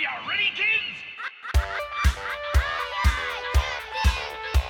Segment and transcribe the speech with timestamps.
[0.00, 0.96] you ready, kids?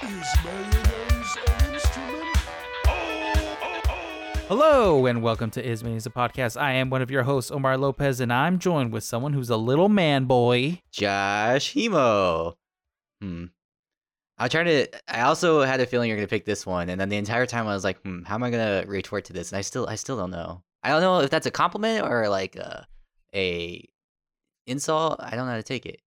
[0.03, 2.39] Is mayonnaise an instrument?
[2.89, 4.35] Oh, oh, oh.
[4.49, 6.61] Hello and welcome to Ismays a podcast.
[6.61, 9.57] I am one of your hosts, Omar Lopez, and I'm joined with someone who's a
[9.57, 10.83] little man boy.
[10.91, 12.55] Josh Hemo.
[13.21, 13.45] Hmm.
[14.37, 14.89] I was trying to.
[15.07, 17.69] I also had a feeling you're gonna pick this one, and then the entire time
[17.69, 19.53] I was like, hmm, how am I gonna retort to this?
[19.53, 20.65] And I still, I still don't know.
[20.83, 22.89] I don't know if that's a compliment or like a,
[23.33, 23.89] a
[24.67, 25.21] insult.
[25.21, 26.01] I don't know how to take it.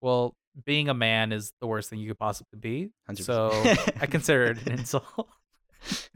[0.00, 0.34] Well,
[0.64, 2.90] being a man is the worst thing you could possibly be.
[3.10, 3.18] 100%.
[3.24, 3.50] So
[4.00, 5.04] I consider it an insult.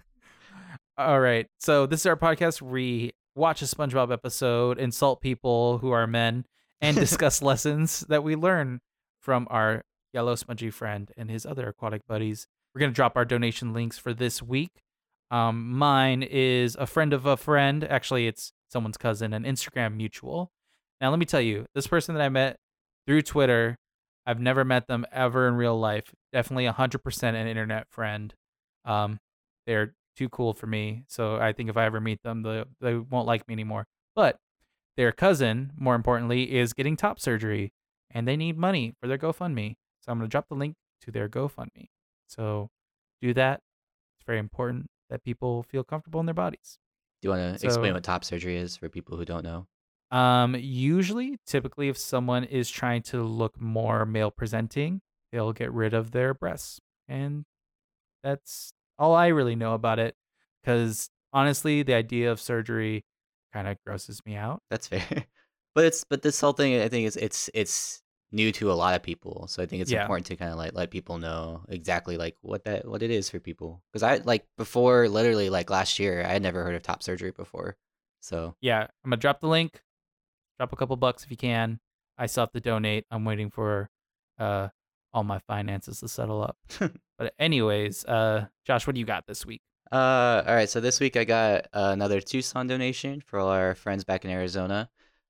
[0.98, 1.46] All right.
[1.58, 6.44] So this is our podcast we watch a SpongeBob episode, insult people who are men,
[6.80, 8.80] and discuss lessons that we learn
[9.20, 9.82] from our
[10.12, 12.46] yellow spongy friend and his other aquatic buddies.
[12.74, 14.82] We're gonna drop our donation links for this week.
[15.30, 17.84] Um, mine is a friend of a friend.
[17.84, 20.52] Actually, it's someone's cousin, an Instagram mutual.
[21.02, 22.56] Now, let me tell you, this person that I met
[23.08, 23.76] through Twitter,
[24.24, 26.14] I've never met them ever in real life.
[26.32, 28.32] Definitely 100% an internet friend.
[28.84, 29.18] Um,
[29.66, 31.02] they're too cool for me.
[31.08, 33.84] So I think if I ever meet them, they, they won't like me anymore.
[34.14, 34.36] But
[34.96, 37.72] their cousin, more importantly, is getting top surgery
[38.08, 39.74] and they need money for their GoFundMe.
[40.02, 41.88] So I'm going to drop the link to their GoFundMe.
[42.28, 42.68] So
[43.20, 43.60] do that.
[44.18, 46.78] It's very important that people feel comfortable in their bodies.
[47.20, 49.66] Do you want to explain what top surgery is for people who don't know?
[50.12, 55.00] Um, usually, typically, if someone is trying to look more male presenting,
[55.32, 57.44] they'll get rid of their breasts, and
[58.22, 60.14] that's all I really know about it.
[60.62, 63.04] Because honestly, the idea of surgery
[63.52, 64.62] kind of grosses me out.
[64.70, 65.06] That's fair.
[65.74, 68.94] but it's but this whole thing, I think is it's it's new to a lot
[68.94, 69.46] of people.
[69.48, 70.02] So I think it's Yeah.
[70.02, 73.30] important to kind of like let people know exactly like what that what it is
[73.30, 73.82] for people.
[73.92, 77.30] Because I like before literally like last year, I had never heard of top surgery
[77.30, 77.76] before.
[78.20, 79.82] So Yeah, I'm gonna drop the link.
[80.58, 81.80] Drop a couple bucks if you can.
[82.18, 83.06] I still have to donate.
[83.10, 83.90] I'm waiting for
[84.38, 84.68] uh
[85.12, 86.56] all my finances to settle up.
[87.18, 89.62] but anyways, uh, Josh, what do you got this week?
[89.90, 90.70] Uh, all right.
[90.70, 94.30] So this week I got uh, another Tucson donation for all our friends back in
[94.30, 94.88] Arizona.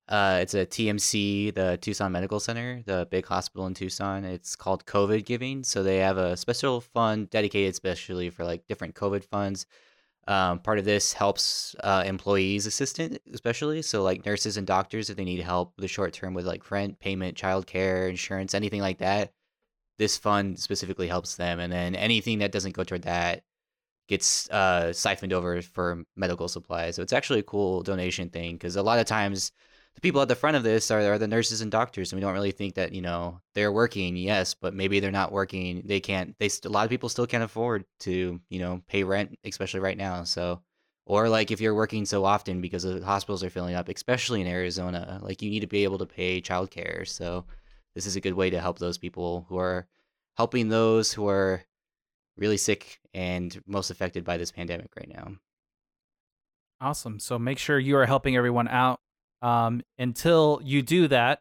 [0.08, 4.25] Uh, it's a TMC, the Tucson Medical Center, the big hospital in Tucson.
[4.25, 5.64] It's called COVID Giving.
[5.64, 9.66] So they have a special fund dedicated especially for like different COVID funds.
[10.28, 15.16] Um, part of this helps uh, employees assistant, especially so like nurses and doctors if
[15.16, 19.32] they need help the short term with like rent payment, childcare, insurance, anything like that.
[19.98, 23.44] This fund specifically helps them, and then anything that doesn't go toward that
[24.08, 26.96] gets uh, siphoned over for medical supplies.
[26.96, 29.52] So it's actually a cool donation thing because a lot of times
[29.94, 32.22] the people at the front of this are, are the nurses and doctors, and we
[32.22, 34.16] don't really think that you know they're working.
[34.16, 35.82] Yes, but maybe they're not working.
[35.84, 36.34] They can't.
[36.38, 39.81] They st- a lot of people still can't afford to you know pay rent, especially
[39.81, 40.25] right now.
[40.25, 40.60] So.
[41.04, 44.47] Or like if you're working so often because the hospitals are filling up, especially in
[44.47, 47.06] Arizona, like you need to be able to pay childcare.
[47.08, 47.44] So
[47.97, 49.88] this is a good way to help those people who are
[50.36, 51.64] helping those who are
[52.36, 55.32] really sick and most affected by this pandemic right now.
[56.81, 57.19] Awesome.
[57.20, 59.00] So make sure you are helping everyone out.
[59.42, 61.41] Um, until you do that,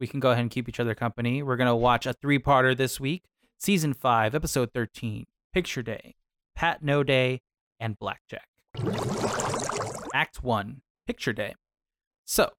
[0.00, 1.42] we can go ahead and keep each other company.
[1.42, 3.24] We're gonna watch a three-parter this week,
[3.58, 6.16] season five, episode thirteen, Picture Day,
[6.56, 7.42] Pat No Pay,
[7.78, 8.48] and Blackjack.
[10.14, 11.54] Act one, Picture Day.
[12.24, 12.50] So,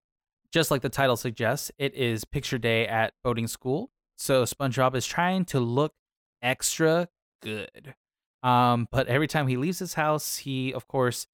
[0.52, 3.90] just like the title suggests, it is Picture Day at boating school.
[4.16, 5.94] So SpongeBob is trying to look
[6.42, 7.09] extra
[7.42, 7.96] good.
[8.44, 11.26] Um, but every time he leaves his house, he of course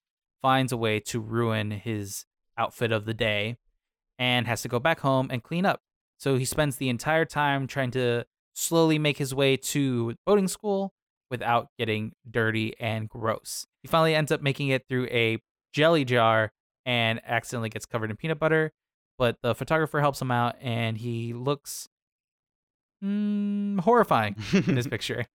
[0.41, 2.25] finds a way to ruin his
[2.59, 3.57] outfit of the day
[4.19, 5.79] and has to go back home and clean up.
[6.19, 10.93] So he spends the entire time trying to slowly make his way to boating school
[11.31, 13.65] without getting dirty and gross.
[13.81, 15.39] He finally ends up making it through a
[15.73, 16.51] jelly jar
[16.85, 18.73] and accidentally gets covered in peanut butter,
[19.17, 21.87] but the photographer helps him out and he looks
[23.03, 25.25] mm, horrifying in this picture.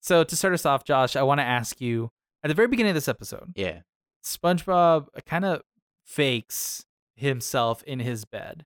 [0.00, 2.10] So to start us off, Josh, I want to ask you
[2.42, 3.80] at the very beginning of this episode, yeah.
[4.24, 5.62] SpongeBob kind of
[6.08, 6.86] fakes
[7.16, 8.64] himself in his bed.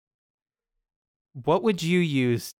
[1.33, 2.55] What would you use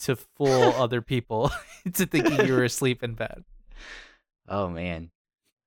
[0.00, 1.50] to fool other people
[1.84, 3.44] into thinking you were asleep in bed?
[4.48, 5.10] Oh man.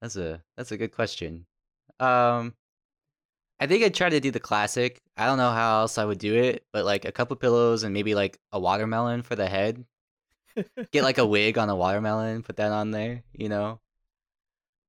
[0.02, 1.46] That's a that's a good question.
[2.00, 2.54] Um
[3.60, 5.02] I think I'd try to do the classic.
[5.18, 7.94] I don't know how else I would do it, but like a couple pillows and
[7.94, 9.84] maybe like a watermelon for the head.
[10.92, 13.82] Get like a wig on a watermelon, put that on there, you know.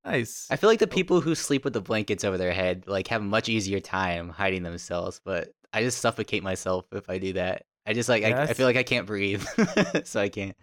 [0.04, 0.46] Nice.
[0.50, 3.20] I feel like the people who sleep with the blankets over their head like have
[3.20, 7.64] a much easier time hiding themselves, but I just suffocate myself if I do that.
[7.86, 9.44] I just like I, I feel like I can't breathe,
[10.04, 10.56] so I can't.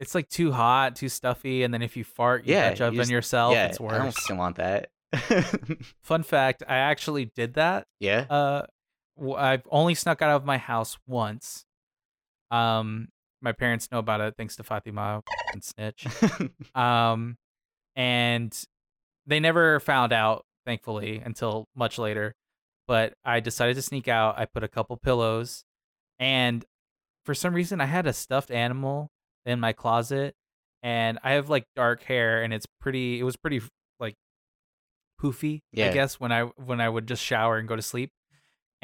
[0.00, 2.92] It's like too hot, too stuffy, and then if you fart, you Yeah, catch up
[2.92, 3.54] you on just- yourself.
[3.54, 3.92] yeah, it's worse.
[3.92, 4.14] I don't worse.
[4.18, 4.88] fucking want that.
[6.02, 7.86] Fun fact: I actually did that.
[8.00, 8.26] yeah.
[8.28, 8.62] Uh,
[9.36, 11.66] I've only snuck out of my house once,
[12.50, 13.08] Um,
[13.40, 16.06] my parents know about it thanks to Fatima and Snitch.
[16.74, 17.36] Um,
[17.94, 18.56] and
[19.26, 22.34] they never found out, thankfully, until much later.
[22.88, 24.38] But I decided to sneak out.
[24.38, 25.64] I put a couple pillows,
[26.18, 26.64] and
[27.24, 29.08] for some reason, I had a stuffed animal
[29.46, 30.34] in my closet,
[30.82, 33.20] and I have like dark hair, and it's pretty.
[33.20, 33.62] It was pretty
[34.00, 34.16] like
[35.20, 35.88] poofy, Yeah.
[35.88, 38.10] I guess when I when I would just shower and go to sleep.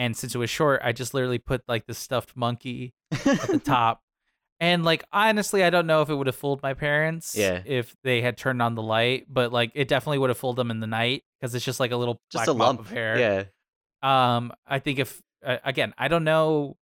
[0.00, 3.58] And since it was short, I just literally put like the stuffed monkey at the
[3.64, 4.00] top.
[4.60, 7.62] And like honestly, I don't know if it would have fooled my parents Yeah.
[7.64, 10.70] if they had turned on the light, but like it definitely would have fooled them
[10.70, 12.80] in the night because it's just like a little Just black a lump.
[12.80, 13.18] of hair.
[13.18, 13.44] Yeah.
[14.36, 16.76] Um, I think if uh, again, I don't know.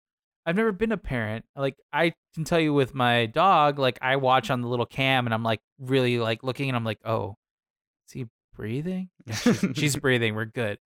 [0.46, 1.44] I've never been a parent.
[1.56, 5.26] Like I can tell you with my dog, like I watch on the little cam
[5.28, 7.36] and I'm like really like looking and I'm like, oh,
[8.08, 8.26] is he
[8.56, 9.10] breathing?
[9.26, 10.36] Yeah, she's, she's breathing.
[10.36, 10.78] We're good.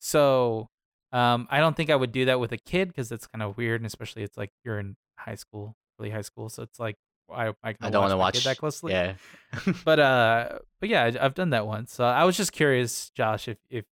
[0.00, 0.68] So,
[1.12, 3.56] um, I don't think I would do that with a kid because it's kind of
[3.56, 6.48] weird, and especially it's like you're in high school, really high school.
[6.48, 6.96] So it's like
[7.32, 8.42] I I, I don't want to watch.
[8.44, 8.92] that closely.
[8.92, 9.14] Yeah.
[9.84, 11.92] But uh, but yeah, I've done that once.
[11.94, 13.84] So I was just curious, Josh, if if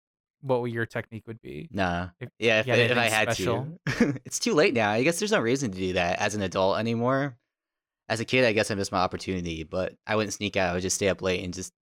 [0.42, 1.68] what your technique would be.
[1.72, 2.08] Nah.
[2.20, 3.78] If Yeah, if, if I had special.
[3.98, 4.20] to.
[4.24, 4.90] it's too late now.
[4.90, 7.36] I guess there's no reason to do that as an adult anymore.
[8.10, 10.70] As a kid, I guess I missed my opportunity, but I wouldn't sneak out.
[10.70, 11.72] I would just stay up late and just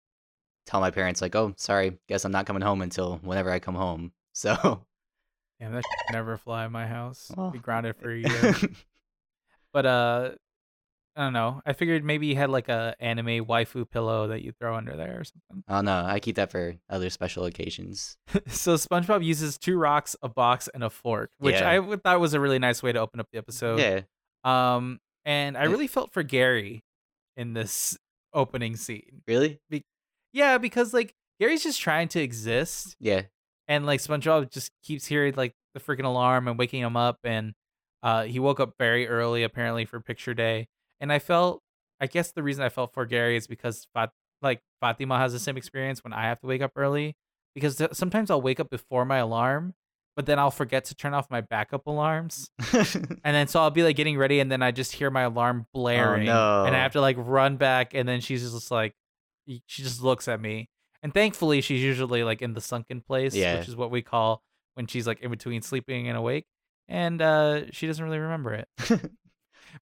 [0.67, 3.75] tell my parents, like, oh, sorry, guess I'm not coming home until whenever I come
[3.75, 4.13] home.
[4.35, 4.55] So,
[5.61, 7.31] Damn, that should never fly in my house.
[7.37, 8.55] Well, Be grounded for a year.
[9.73, 10.31] But uh,
[11.17, 11.61] I don't know.
[11.67, 15.21] I figured maybe you had like a anime waifu pillow that you throw under there
[15.21, 15.65] or something.
[15.69, 18.17] oh no, I keep that for other special occasions.
[18.47, 21.71] so SpongeBob uses two rocks, a box, and a fork, which Yeah.
[21.83, 23.79] I thought was a really nice way to open up the episode.
[23.81, 24.01] yeah.
[24.45, 26.83] Um, and I really felt for Gary
[27.37, 27.97] in this
[28.35, 29.23] opening scene.
[29.29, 29.61] Really?
[30.33, 33.23] Yeah, because like Gary's just trying to exist, Yeah.
[33.69, 37.53] and like SpongeBob just keeps hearing like the freaking alarm and waking him up, and
[38.03, 40.69] uh, he woke up very early apparently for picture day,
[41.01, 41.61] and I felt,
[42.01, 44.11] I guess the reason I felt for Gary is because Fat-
[44.41, 47.15] like Fatima has the same experience when I have to wake up early,
[47.55, 49.75] because th- sometimes I'll wake up before my alarm,
[50.17, 52.51] but then I'll forget to turn off my backup alarms.
[53.25, 55.67] And then so I'll be like getting ready, and then I just hear my alarm
[55.73, 56.73] blaring, and Oh, no.
[56.73, 58.95] I have to like run back, and then she's just like,
[59.47, 60.69] she just looks at me,
[61.05, 63.59] and thankfully she's usually like in the sunken place, Yeah.
[63.59, 64.43] which is what we call
[64.75, 66.47] when she's like in between sleeping and awake,
[66.89, 68.69] and uh, she doesn't really remember it.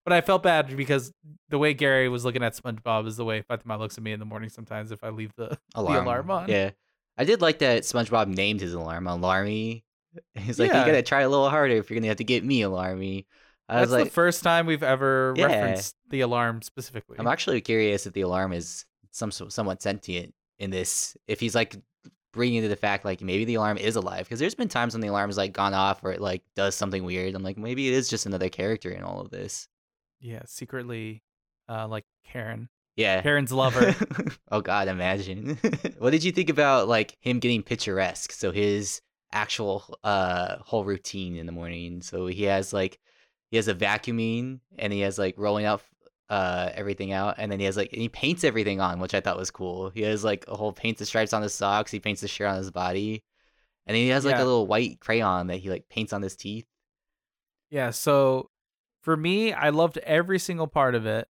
[0.04, 1.12] But I felt bad because
[1.48, 4.20] the way Gary was looking at SpongeBob is the way Fatima looks at me in
[4.20, 6.04] the morning sometimes if I leave the alarm.
[6.06, 6.48] alarm on.
[6.48, 6.70] Yeah.
[7.18, 9.82] I did like that SpongeBob named his alarm Alarmy.
[10.34, 10.80] He's like, Yeah.
[10.80, 13.26] you gotta try a little harder if you're gonna have to get me Alarmy.
[13.68, 15.46] I That's was like, the first time we've ever Yeah.
[15.46, 17.16] referenced the alarm specifically.
[17.18, 21.16] I'm actually curious if the alarm is some somewhat sentient in this.
[21.26, 21.76] If he's like
[22.32, 25.00] bringing into the fact like maybe the alarm is alive because there's been times when
[25.00, 27.34] the alarm has like gone off or it like does something weird.
[27.34, 29.68] I'm like maybe it is just another character in all of this.
[30.20, 31.22] yeah, secretly,
[31.68, 33.22] uh, like Karen, Yeah.
[33.22, 33.94] Karen's lover.
[34.50, 35.58] oh God, imagine.
[35.98, 38.32] what did you think about like him getting picturesque?
[38.32, 39.00] So his
[39.32, 42.02] actual uh whole routine in the morning.
[42.02, 42.98] So he has like
[43.50, 45.82] he has a vacuuming and he has like rolling out
[46.30, 49.36] uh everything out and then he has like he paints everything on, which I thought
[49.36, 49.90] was cool.
[49.90, 52.48] He has like a whole paints the stripes on his socks, he paints the shirt
[52.48, 53.22] on his body.
[53.86, 54.42] And then he has like Yeah.
[54.42, 56.66] a little white crayon that he like paints on his teeth.
[57.70, 58.50] Yeah, so
[59.02, 61.28] for me, I loved every single part of it.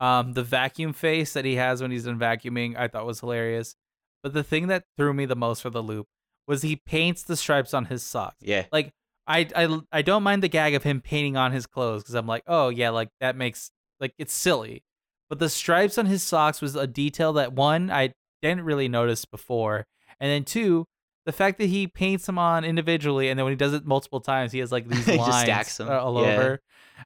[0.00, 3.76] Um, the vacuum face that he has when he's done vacuuming, I thought was hilarious.
[4.22, 6.06] But the thing that threw me the most for the loop
[6.46, 8.36] was he paints the stripes on his socks.
[8.40, 8.66] Yeah.
[8.72, 8.92] Like
[9.26, 12.26] I I I don't mind the gag of him painting on his clothes because I'm
[12.26, 13.70] like, oh yeah, like that makes
[14.00, 14.82] like it's silly.
[15.28, 19.24] But the stripes on his socks was a detail that one I didn't really notice
[19.24, 19.86] before,
[20.18, 20.86] and then two,
[21.26, 24.20] the fact that he paints them on individually, and then when he does it multiple
[24.20, 26.36] times, he has like these lines uh, all yeah.
[26.36, 26.60] over.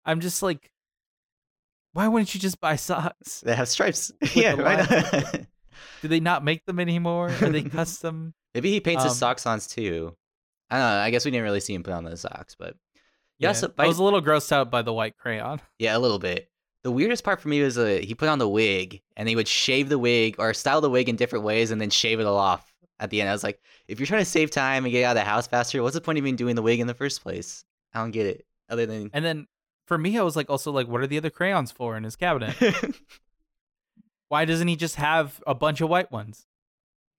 [0.06, 0.70] I'm just like,
[1.92, 3.40] why wouldn't you just buy socks?
[3.40, 4.12] They have stripes.
[4.34, 5.46] yeah, lines.
[6.02, 7.28] Do they not make them anymore?
[7.28, 8.34] Are they custom?
[8.54, 10.16] Maybe he paints his Um, socks on too.
[10.70, 11.00] I don't know.
[11.00, 12.74] I guess we didn't really see him put on those socks, but
[13.38, 15.60] Yeah, so I was a little grossed out by the white crayon.
[15.78, 16.48] yeah, a little bit.
[16.84, 19.48] The weirdest part for me was uh, he put on the wig and he would
[19.48, 22.36] shave the wig or style the wig in different ways and then shave it all
[22.36, 23.30] off at the end.
[23.30, 25.46] I was like, if you're trying to save time and get out of the house
[25.46, 27.64] faster, what's the point of even doing the wig in the first place?
[27.92, 28.46] I don't get it.
[28.68, 29.46] Other than And then
[29.86, 32.16] for me, I was like, also like, what are the other crayons for in his
[32.16, 32.54] cabinet?
[34.28, 36.46] Why doesn't he just have a bunch of white ones?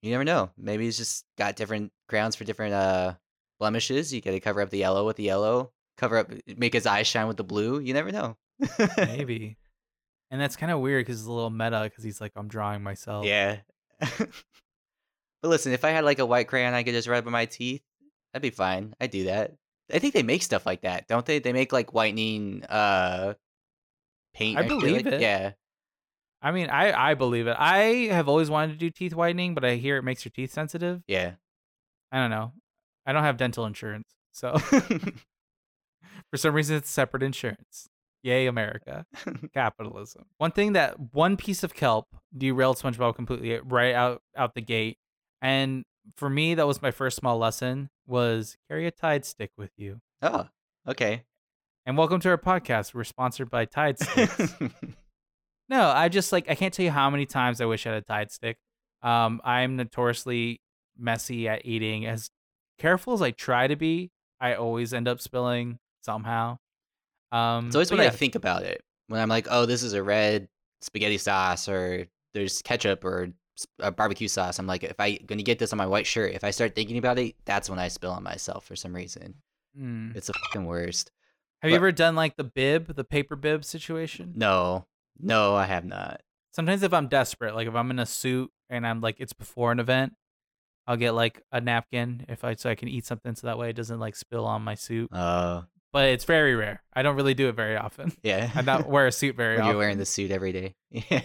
[0.05, 0.51] you never know.
[0.55, 3.15] Maybe he's just got different crayons for different uh
[3.59, 4.13] blemishes.
[4.13, 7.07] You got to cover up the yellow with the yellow, cover up, make his eyes
[7.07, 7.79] shine with the blue.
[7.79, 8.37] You never know.
[8.97, 9.57] Maybe.
[10.31, 12.83] and that's kind of weird because it's a little meta because he's like, I'm drawing
[12.83, 13.25] myself.
[13.25, 13.57] Yeah.
[13.99, 14.29] but
[15.43, 17.83] listen, if I had like a white crayon I could just rub on my teeth,
[18.33, 18.93] that'd be fine.
[18.99, 19.53] I'd do that.
[19.93, 21.39] I think they make stuff like that, don't they?
[21.39, 23.35] They make like whitening uh
[24.33, 24.57] paint.
[24.57, 25.21] I extra, believe like- it.
[25.21, 25.51] Yeah.
[26.41, 27.55] I mean, I I believe it.
[27.57, 30.51] I have always wanted to do teeth whitening, but I hear it makes your teeth
[30.53, 31.01] sensitive.
[31.07, 31.33] Yeah.
[32.11, 32.53] I don't know.
[33.05, 34.57] I don't have dental insurance, so
[36.29, 37.89] for some reason it's separate insurance.
[38.25, 39.05] Yay, America,
[39.53, 40.25] capitalism.
[40.39, 44.97] One thing that one piece of kelp derailed SpongeBob completely right out out the gate,
[45.43, 45.83] and
[46.17, 50.01] for me that was my first small lesson was carry a Tide stick with you.
[50.23, 50.47] oh.
[50.87, 51.23] Okay.
[51.85, 52.95] And welcome to our podcast.
[52.95, 54.53] We're sponsored by Tide sticks.
[55.69, 58.03] No, I just like I can't tell you how many times I wish I had
[58.03, 58.57] a Tide stick.
[59.01, 60.61] Um, I'm notoriously
[60.97, 62.05] messy at eating.
[62.05, 62.29] As
[62.79, 66.57] careful as I try to be, I always end up spilling somehow.
[67.35, 68.81] Um, It's always but when I think about it.
[69.07, 70.47] When I'm like, oh, this is a red
[70.81, 73.29] spaghetti sauce, or there's ketchup or
[73.79, 74.59] uh, barbecue sauce.
[74.59, 76.97] I'm like, if I'm gonna get this on my white shirt, if I start thinking
[76.97, 79.35] about it, that's when I spill on myself for some reason.
[79.79, 80.15] mm.
[80.15, 81.11] It's the fucking worst.
[81.61, 84.33] Have you ever done like the bib, the paper bib situation?
[84.35, 84.85] No,
[85.19, 86.21] no, I have not.
[86.53, 89.71] Sometimes if I'm desperate, like if I'm in a suit and I'm like it's before
[89.71, 90.13] an event,
[90.87, 93.69] I'll get like a napkin if I so I can eat something so that way
[93.69, 95.11] it doesn't like spill on my suit.
[95.11, 95.63] Uh,
[95.95, 96.83] But it's very rare.
[96.93, 98.11] I don't really do it very often.
[98.21, 98.51] yeah.
[98.53, 99.67] I don't wear a suit very often.
[99.69, 100.75] you're wearing the suit every day.
[101.09, 101.21] Yeah.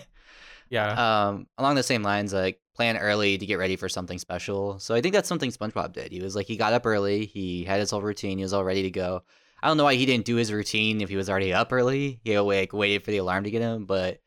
[0.70, 1.26] yeah.
[1.30, 4.94] um along the same lines like plan early to get ready for something special so
[4.94, 7.80] i think that's something spongebob did he was like he got up early he had
[7.80, 9.20] his whole routine he was all ready to go
[9.60, 12.20] i don't know why he didn't do his routine if he was already up early
[12.22, 14.20] he like waited for the alarm to get him but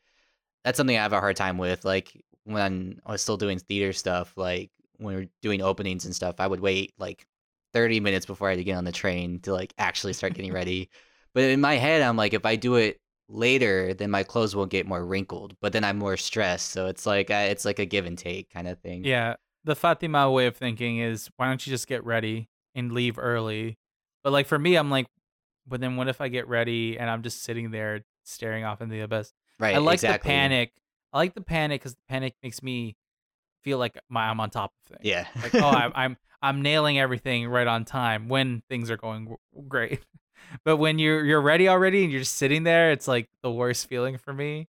[0.64, 3.94] that's something i have a hard time with like when i was still doing theater
[3.94, 7.26] stuff like when we are doing openings and stuff i would wait like
[7.74, 10.52] 30 minutes before i had to get on the train to like actually start getting
[10.52, 10.88] ready
[11.34, 14.70] but in my head i'm like if i do it later, then my clothes won't
[14.70, 16.70] get more wrinkled, but then I'm more stressed.
[16.70, 19.04] So it's like I, it's like a give and take kind of thing.
[19.04, 23.18] Yeah, the Fatima way of thinking is why don't you just get ready and leave
[23.18, 23.78] early?
[24.22, 25.06] But like for me, I'm like,
[25.66, 28.94] but then what if I get ready and I'm just sitting there staring off into
[28.94, 29.32] the abyss?
[29.58, 29.74] right.
[29.74, 30.28] I like exactly.
[30.28, 30.72] the panic.
[31.12, 32.96] I like the panic because the panic makes me
[33.62, 35.04] feel like my I'm on top of things.
[35.04, 35.26] Yeah.
[35.42, 39.34] Like oh, I'm I'm I'm nailing everything right on time when things are going
[39.66, 40.00] great.
[40.64, 43.88] But when you're you're ready already and you're just sitting there, it's like the worst
[43.88, 44.68] feeling for me.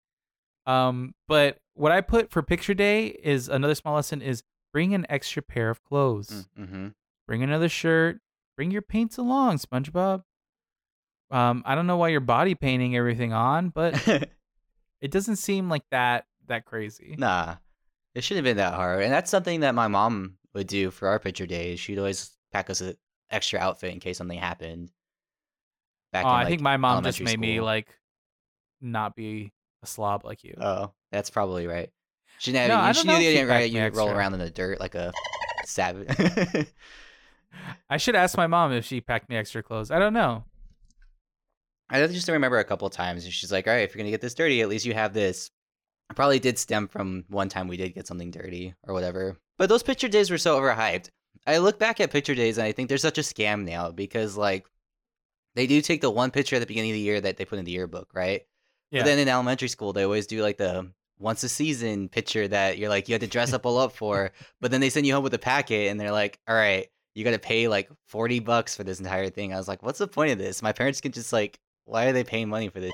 [0.66, 5.06] Um, but what I put for picture day is another small lesson is bring an
[5.10, 6.48] extra pair of clothes.
[6.60, 6.88] mm-hmm.
[7.28, 8.20] Bring another shirt.
[8.58, 10.24] Bring your paints along, SpongeBob.
[11.32, 13.96] Um, I don't know why you're body painting everything on, but
[15.02, 17.16] it doesn't seem like that that crazy.
[17.18, 17.56] nah,
[18.16, 19.04] it shouldn't have been that hard.
[19.04, 21.80] And that's something that my mom would do for our picture days.
[21.80, 22.96] She'd always pack us an
[23.30, 24.92] extra outfit in case something happened.
[26.12, 27.88] Back Oh, in, I think my mom just made me like
[28.82, 29.52] not be
[29.84, 30.56] a slob like you.
[30.60, 31.90] Oh, that's probably right.
[32.40, 32.52] She.
[32.52, 34.50] No, I she knew know they if she didn't write you roll around in the
[34.50, 35.14] dirt like a
[35.66, 36.08] savage.
[37.90, 39.92] I should ask my mom if she packed me extra clothes.
[39.92, 40.46] I don't know.
[41.90, 44.22] I just remember a couple times, and she's like, "All right, if you're gonna get
[44.22, 45.50] this dirty, at least you have this."
[46.10, 49.38] It probably did stem from one time we did get something dirty or whatever.
[49.60, 51.10] But those picture days were so overhyped.
[51.46, 54.38] I look back at picture days and I think they're such a scam now because
[54.38, 54.66] like
[55.54, 57.60] they do take the one picture at the beginning of the year that they put
[57.60, 58.44] in the yearbook, right?
[58.90, 59.02] Yeah.
[59.02, 60.90] But then in elementary school, they always do like the
[61.20, 64.32] once a season picture that you're like you had to dress up all up for,
[64.62, 67.26] but then they send you home with a packet and they're like, "All right, you
[67.26, 70.08] got to pay like 40 bucks for this entire thing." I was like, "What's the
[70.08, 72.94] point of this?" My parents can just like, "Why are they paying money for this?"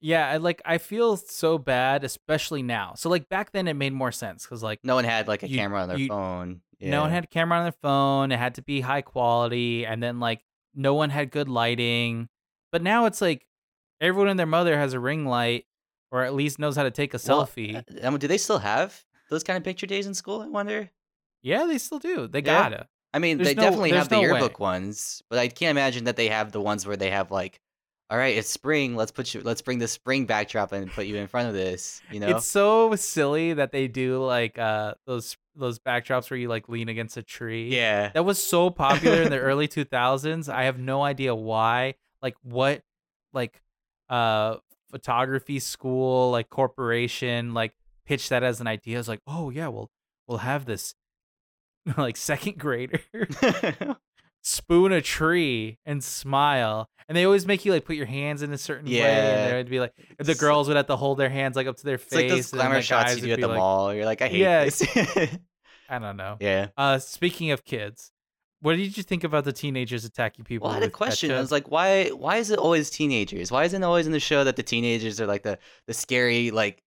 [0.00, 2.94] Yeah, I like I feel so bad, especially now.
[2.96, 5.48] So like back then it made more sense because like No one had like a
[5.48, 6.62] You- camera on their you- phone.
[6.80, 8.32] no one had a camera on their phone.
[8.32, 10.42] It had to be high quality, and then like
[10.74, 12.28] no one had good lighting.
[12.72, 13.46] But now it's like
[14.00, 15.66] everyone and their mother has a ring light,
[16.10, 17.76] or at least knows how to take a Well, selfie.
[17.76, 20.40] uh, um, do they still have those kind of picture days in school?
[20.40, 20.90] I wonder.
[21.42, 22.26] yeah, they still do.
[22.28, 22.62] They Yeah?
[22.62, 22.88] gotta.
[23.12, 24.26] I mean, There's they no- definitely have the no way.
[24.28, 27.60] yearbook ones, but I can't imagine that they have the ones where they have like,
[28.10, 28.96] all right, it's spring.
[28.96, 29.40] Let's put you.
[29.40, 32.02] Let's bring the spring backdrop and put you in front of this.
[32.10, 32.28] You know.
[32.28, 36.88] It's so silly that they do like uh those those backdrops where you like lean
[36.88, 37.74] against a tree.
[37.74, 38.10] yeah.
[38.12, 40.52] That was so popular in the early 2000s.
[40.52, 41.94] I have no idea why.
[42.20, 42.82] Like what
[43.32, 43.62] like
[44.08, 44.56] uh
[44.90, 47.74] photography school, like corporation like
[48.06, 48.98] pitched that as an idea.
[48.98, 49.88] It's like, "Oh yeah, we'll
[50.26, 50.94] we'll have this
[51.96, 53.00] like second grader
[54.42, 58.52] spoon a tree and smile." And they always make you like put your hands in
[58.52, 59.46] a certain way Yeah.
[59.46, 61.84] and they'd be like the girls would have to hold their hands like up to
[61.84, 63.92] their It's like face those glamour shots you do at the like, mall.
[63.92, 64.64] You're like, I hate Yeah.
[64.64, 64.80] this.
[65.88, 66.36] I don't know.
[66.38, 66.68] yeah.
[66.76, 68.12] Uh, speaking of kids,
[68.60, 70.66] what did you think about the teenagers attacking people?
[70.68, 71.32] Well, I had a question.
[71.32, 72.10] I was like, why?
[72.10, 73.50] Why is it always teenagers?
[73.50, 76.52] Why isn't it always in the show that the teenagers are like the the scary
[76.52, 76.80] like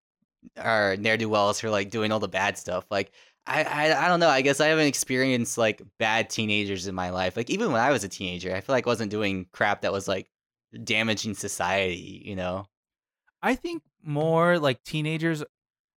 [0.57, 2.85] are ne'er do wells who are like doing all the bad stuff?
[2.89, 3.11] Like,
[3.45, 4.29] I, I I don't know.
[4.29, 7.35] I guess I haven't experienced like bad teenagers in my life.
[7.35, 9.91] Like even when I was a teenager, I feel like I wasn't doing crap that
[9.91, 10.29] was like
[10.83, 12.21] damaging society.
[12.25, 12.65] You know?
[13.41, 15.43] I think more like teenagers.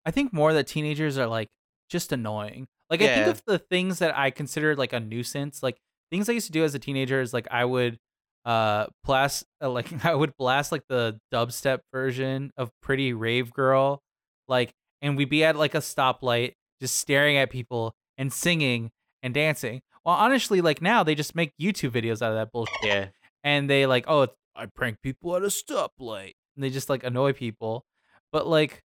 [0.05, 1.49] I think more that teenagers are like
[1.89, 2.67] just annoying.
[2.89, 5.77] Like I think of the things that I considered like a nuisance, like
[6.11, 7.99] things I used to do as a teenager is like I would
[8.43, 14.01] uh blast uh, like I would blast like the dubstep version of Pretty Rave Girl,
[14.47, 18.91] like and we'd be at like a stoplight just staring at people and singing
[19.24, 19.82] and dancing.
[20.05, 23.08] Well, honestly, like now they just make YouTube videos out of that bullshit Yeah.
[23.44, 27.03] and they like, oh, it's, I prank people at a stoplight, and they just like
[27.03, 27.86] annoy people.
[28.32, 28.84] But like,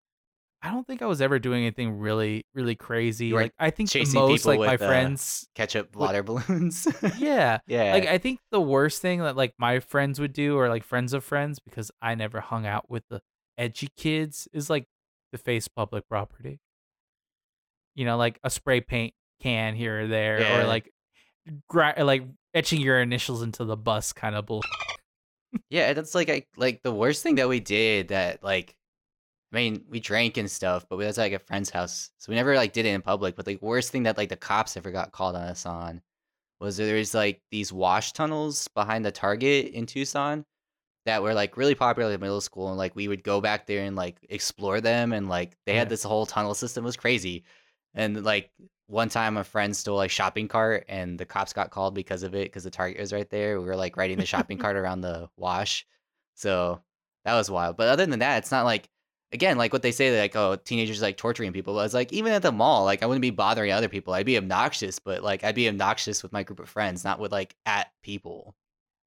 [0.62, 3.32] I don't think I was ever doing anything really, really crazy.
[3.32, 6.88] Like, I think the most people like my uh, friends, Ketchup water balloons.
[7.18, 7.58] yeah.
[7.66, 7.92] yeah.
[7.92, 11.12] Like, I think the worst thing that like my friends would do, or like friends
[11.12, 13.20] of friends, because I never hung out with the
[13.58, 14.86] edgy kids, is like
[15.32, 16.60] the face public property.
[17.98, 19.12] You know, like a spray paint
[19.42, 20.60] can here or there, Yeah.
[20.62, 20.92] or like,
[21.68, 22.22] gra- like
[22.54, 24.70] etching your initials into the bus kind of bullshit.
[25.70, 28.76] Yeah, that's like I like the worst thing that we did that like
[29.52, 32.10] I mean, we drank and stuff, but we was like a friend's house.
[32.18, 33.34] So we never like did it in public.
[33.34, 36.02] But the worst thing that like the cops ever got called on us on
[36.60, 40.44] was there was like these wash tunnels behind the Target in Tucson
[41.06, 43.84] that were like really popular in middle school and like we would go back there
[43.84, 46.84] and like explore them and like they had this whole tunnel system.
[46.84, 47.44] It was crazy.
[47.94, 48.50] And like
[48.86, 52.34] one time a friend stole a shopping cart and the cops got called because of
[52.34, 53.60] it because the Target was right there.
[53.60, 55.86] We were like riding the shopping cart around the wash.
[56.34, 56.80] So
[57.24, 57.76] that was wild.
[57.76, 58.88] But other than that, it's not like
[59.32, 61.74] again, like what they say, like, oh, teenagers like torturing people.
[61.74, 64.14] But it's like even at the mall, like I wouldn't be bothering other people.
[64.14, 67.32] I'd be obnoxious, but like I'd be obnoxious with my group of friends, not with
[67.32, 68.54] like at people.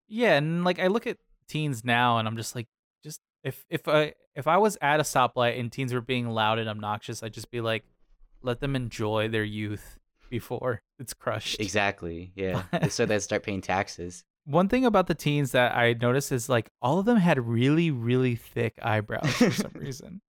[0.07, 2.67] Yeah, and like I look at teens now and I'm just like
[3.03, 6.59] just if if I if I was at a stoplight and teens were being loud
[6.59, 7.83] and obnoxious, I'd just be like
[8.43, 9.97] let them enjoy their youth
[10.29, 11.59] before it's crushed.
[11.59, 12.31] Exactly.
[12.35, 12.63] Yeah.
[12.89, 14.23] so they start paying taxes.
[14.45, 17.91] One thing about the teens that I noticed is like all of them had really
[17.91, 20.21] really thick eyebrows for some reason.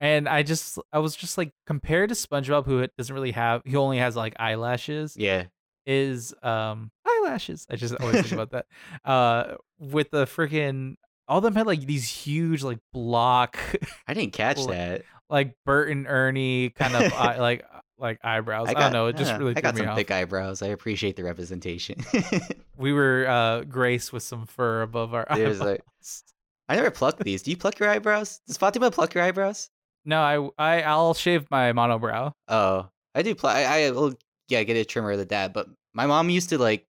[0.00, 3.76] And I just I was just like compared to SpongeBob who doesn't really have he
[3.76, 5.44] only has like eyelashes Yeah.
[5.86, 7.66] is um eyelashes.
[7.70, 8.66] I just always think about that.
[9.04, 10.94] Uh with the freaking
[11.28, 13.58] all of them had like these huge like block
[14.06, 15.02] I didn't catch Well, that.
[15.30, 17.64] Like Bert and Ernie kind of eye, like
[17.98, 18.68] like eyebrows.
[18.68, 19.96] I, got, don't know, it just yeah, really I got me some off.
[19.96, 20.62] thick eyebrows.
[20.62, 21.96] I appreciate the representation.
[22.76, 25.68] We were uh graced with some fur above our There's, eyebrows.
[25.68, 25.82] like-
[26.68, 27.42] I never plucked these.
[27.42, 28.40] Do you pluck your eyebrows?
[28.46, 29.68] Does Fatima pluck your eyebrows?
[30.04, 32.32] no, I I I'll shave my monobrow.
[32.46, 33.34] Oh, I do.
[33.34, 34.14] Pl- I, I will.
[34.48, 35.52] Yeah, get a trimmer of the dad.
[35.52, 36.86] But my mom used to like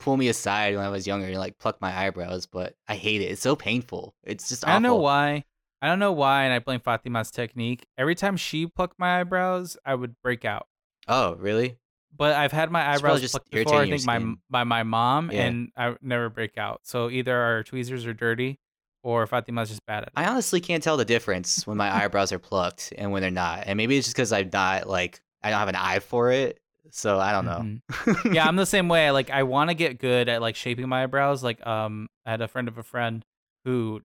[0.00, 2.46] pull me aside when I was younger and like pluck my eyebrows.
[2.46, 3.26] But I hate it.
[3.26, 4.14] It's so painful.
[4.24, 4.66] It's just.
[4.66, 5.44] I don't know why.
[5.86, 7.86] I don't know why, and I blame Fatima's technique.
[7.96, 10.66] Every time she plucked my eyebrows, I would break out.
[11.06, 11.76] Oh, really?
[12.16, 13.80] But I've had my It's eyebrows just plucked before.
[13.82, 15.44] I think my by my mom, Yeah.
[15.46, 16.80] and I never break out.
[16.84, 18.58] So either our tweezers are dirty,
[19.04, 20.12] or Fatima's just bad at it.
[20.16, 23.64] I honestly can't tell the difference when my eyebrows are plucked and when they're not.
[23.66, 26.58] And maybe it's just because I'm not like I don't have an eye for it.
[26.90, 27.78] So I don't know.
[27.92, 28.34] Mhm.
[28.34, 29.10] yeah, I'm the same way.
[29.10, 31.44] Like I want to get good at like shaping my eyebrows.
[31.44, 33.24] Like um, I had a friend of a friend
[33.64, 34.00] who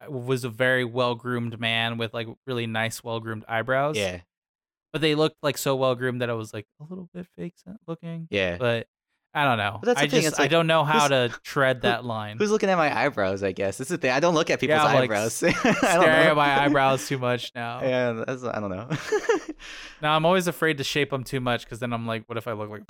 [0.00, 3.96] Uh, was a very well groomed man with like really nice, well groomed eyebrows.
[3.96, 4.20] yeah.
[4.92, 7.54] but they looked like so well groomed that I was like a little bit fake
[7.86, 8.28] looking.
[8.30, 8.56] Yeah.
[8.58, 8.86] But
[9.34, 9.78] I don't know.
[9.82, 12.38] But that's I the thing, just it's I don't know how to tread that line.
[12.38, 13.42] Who's looking at my eyebrows?
[13.42, 14.10] I guess that's the thing.
[14.10, 15.42] I don't look at people's like, eyebrows.
[15.42, 17.82] I don't Staring at my eyebrows too much now.
[17.82, 18.88] Yeah, that's, I don't know.
[20.02, 22.46] Now I'm always afraid to shape them too much because then I'm like, what if
[22.46, 22.82] I look like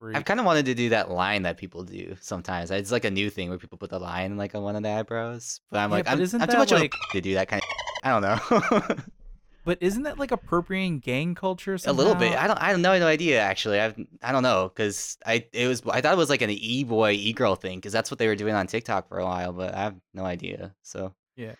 [0.00, 0.16] freak?
[0.16, 2.70] I've kind of wanted to do that line that people do sometimes.
[2.70, 4.88] It's like a new thing where people put the line like on one of the
[4.88, 5.60] eyebrows.
[5.70, 7.34] But I'm Yeah, like, but I'm, isn't I'm too much of a like- to do
[7.34, 7.68] that kind of.
[8.02, 8.96] I don't know.
[9.62, 11.76] But isn't that like appropriating gang culture?
[11.84, 12.32] a little bit.
[12.36, 12.56] I don't.
[12.58, 13.78] I have no, no idea actually.
[13.78, 13.94] I've.
[14.22, 15.46] I don't know because I.
[15.52, 15.82] It was.
[15.86, 18.26] I thought it was like an e boy e girl thing because that's what they
[18.26, 19.52] were doing on TikTok for a while.
[19.52, 20.74] But I have no idea.
[20.82, 21.14] So.
[21.36, 21.52] Yeah.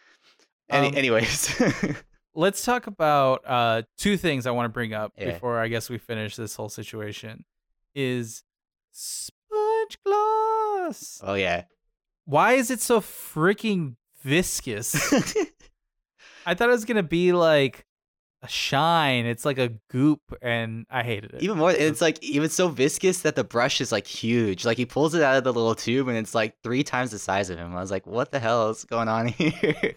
[0.70, 1.61] Any, Um, anyways.
[2.35, 5.33] Let's talk about uh, two things I want to bring up Yeah.
[5.35, 7.44] before I guess we finish this whole situation.
[7.94, 8.42] Is
[8.92, 11.20] sponge gloss?
[11.22, 11.64] oh yeah.
[12.24, 14.94] Why is it so freaking viscous?
[16.46, 17.85] I thought it was gonna be like
[18.42, 19.26] a shine.
[19.26, 21.42] It's like a goop, and I hated it.
[21.42, 24.64] Even more, it's like even so viscous that the brush is like huge.
[24.64, 27.18] Like he pulls it out of the little tube, and it's like three times the
[27.18, 27.74] size of him.
[27.76, 29.94] I was like, "What the hell is going on here?"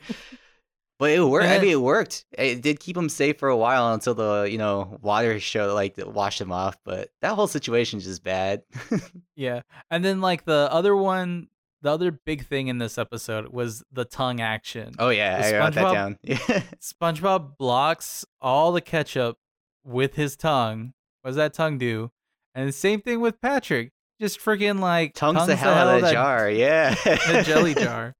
[0.99, 1.47] But it worked.
[1.47, 2.25] I mean, it worked.
[2.37, 5.95] It did keep him safe for a while until the you know water show like
[5.97, 6.77] washed him off.
[6.85, 8.63] But that whole situation is just bad.
[9.35, 11.47] yeah, and then like the other one,
[11.81, 14.93] the other big thing in this episode was the tongue action.
[14.99, 16.17] oh yeah, The I wrote that down.
[16.23, 16.63] Yeah.
[16.79, 19.37] SpongeBob blocks all the ketchup
[19.83, 20.93] with his tongue.
[21.21, 22.11] What does that tongue do?
[22.55, 23.91] And the same thing with Patrick.
[24.21, 26.49] Just freaking like Tongues the hell out of the that- jar.
[26.49, 26.93] Yeah.
[26.93, 28.13] the jelly jar.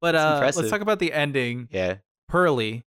[0.00, 1.68] But uh, let's talk about the ending.
[1.70, 1.96] Yeah.
[2.28, 2.84] Pearly.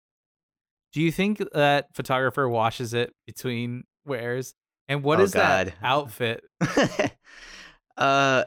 [0.92, 4.54] Do you think that photographer washes it between wears?
[4.88, 6.44] And what Oh, is that outfit?
[7.96, 8.44] uh,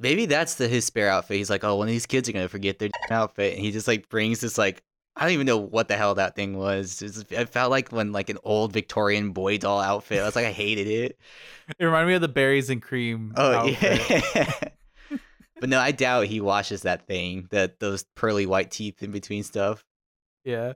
[0.00, 1.36] maybe that's the his spare outfit.
[1.36, 3.88] He's like, oh, one of these kids are gonna forget their outfit, and he just
[3.88, 4.82] like brings this like
[5.14, 7.02] I don't even know what the hell that thing was.
[7.30, 10.20] It felt like when like an old Victorian boy doll outfit.
[10.20, 11.18] I was like, I hated it.
[11.78, 13.34] It reminded me of the berries and cream.
[13.36, 14.00] Oh outfit.
[14.34, 14.54] yeah.
[15.62, 17.46] But no, I doubt he washes that thing.
[17.52, 19.84] That those pearly white teeth in between stuff.
[20.44, 20.72] Yeah.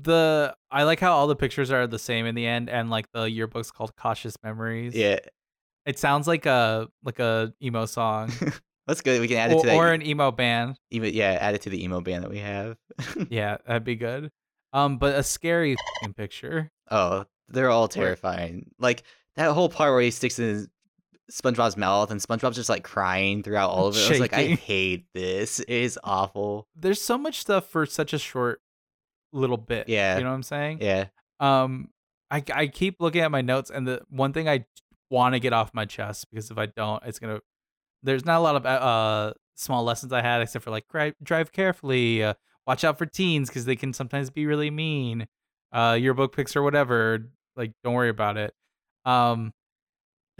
[0.00, 3.12] The I like how all the pictures are the same in the end and like
[3.12, 4.94] the yearbook's called Cautious Memories.
[4.94, 5.18] Yeah,
[5.84, 8.32] It sounds like a like a emo song.
[8.86, 9.20] that's good.
[9.20, 9.76] We can add it to that.
[9.76, 10.78] or an emo band.
[10.90, 12.78] even yeah, add it to the emo band that we have.
[13.28, 14.30] Yeah, that'd be good.
[14.72, 16.70] Um, but a scary f***ing picture.
[16.90, 18.70] Oh, they're all terrifying.
[18.78, 19.02] Like
[19.36, 20.68] that whole part where he sticks in his
[21.30, 24.06] SpongeBob's mouth and SpongeBob's just like crying throughout all of it.
[24.06, 25.60] I was like, I hate this.
[25.60, 26.66] It is awful.
[26.74, 28.60] There's so much stuff for such a short
[29.32, 29.88] little bit.
[29.88, 30.16] Yeah.
[30.18, 30.78] You know what I'm saying?
[30.80, 31.06] Yeah.
[31.38, 31.90] Um,
[32.30, 34.66] I I keep looking at my notes, and the one thing I
[35.10, 37.40] want to get off my chest because if I don't, it's gonna.
[38.02, 41.52] There's not a lot of uh small lessons I had except for like drive, drive
[41.52, 42.34] carefully, uh,
[42.66, 45.26] watch out for teens because they can sometimes be really mean.
[45.72, 48.54] Uh, yearbook pics or whatever, like don't worry about it.
[49.04, 49.52] Um,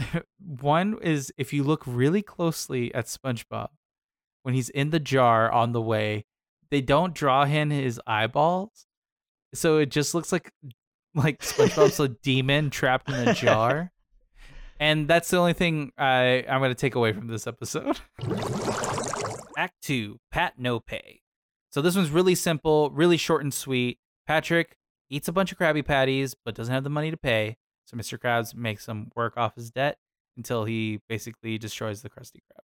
[0.38, 3.68] one is if you look really closely at SpongeBob
[4.42, 6.24] when he's in the jar on the way,
[6.70, 8.86] they don't draw in his eyeballs,
[9.54, 10.52] so it just looks like
[11.14, 13.92] like SpongeBob's a demon trapped in a jar.
[14.78, 18.00] And that's the only thing I I'm gonna take away from this episode.
[19.56, 21.20] Act two, Pat No Pay.
[21.70, 23.98] So this one's really simple, really short and sweet.
[24.26, 24.76] Patrick
[25.10, 27.56] eats a bunch of Krabby Patties, but doesn't have the money to pay.
[27.90, 28.18] So Mr.
[28.18, 29.98] Krabs makes him work off his debt
[30.36, 32.62] until he basically destroys the Krusty Krab.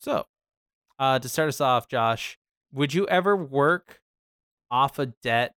[0.00, 0.26] So,
[0.98, 2.38] uh, to start us off, Josh,
[2.74, 4.02] would you ever work
[4.70, 5.54] off a debt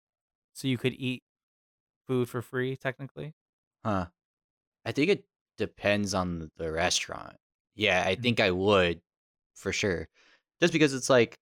[0.54, 1.22] so you could eat
[2.08, 3.34] food for free, technically?
[3.84, 4.06] Huh.
[4.86, 5.26] I think it
[5.58, 7.36] depends on the restaurant.
[7.76, 9.02] Yeah, I think I would
[9.54, 10.08] for sure.
[10.62, 11.38] Just because it's like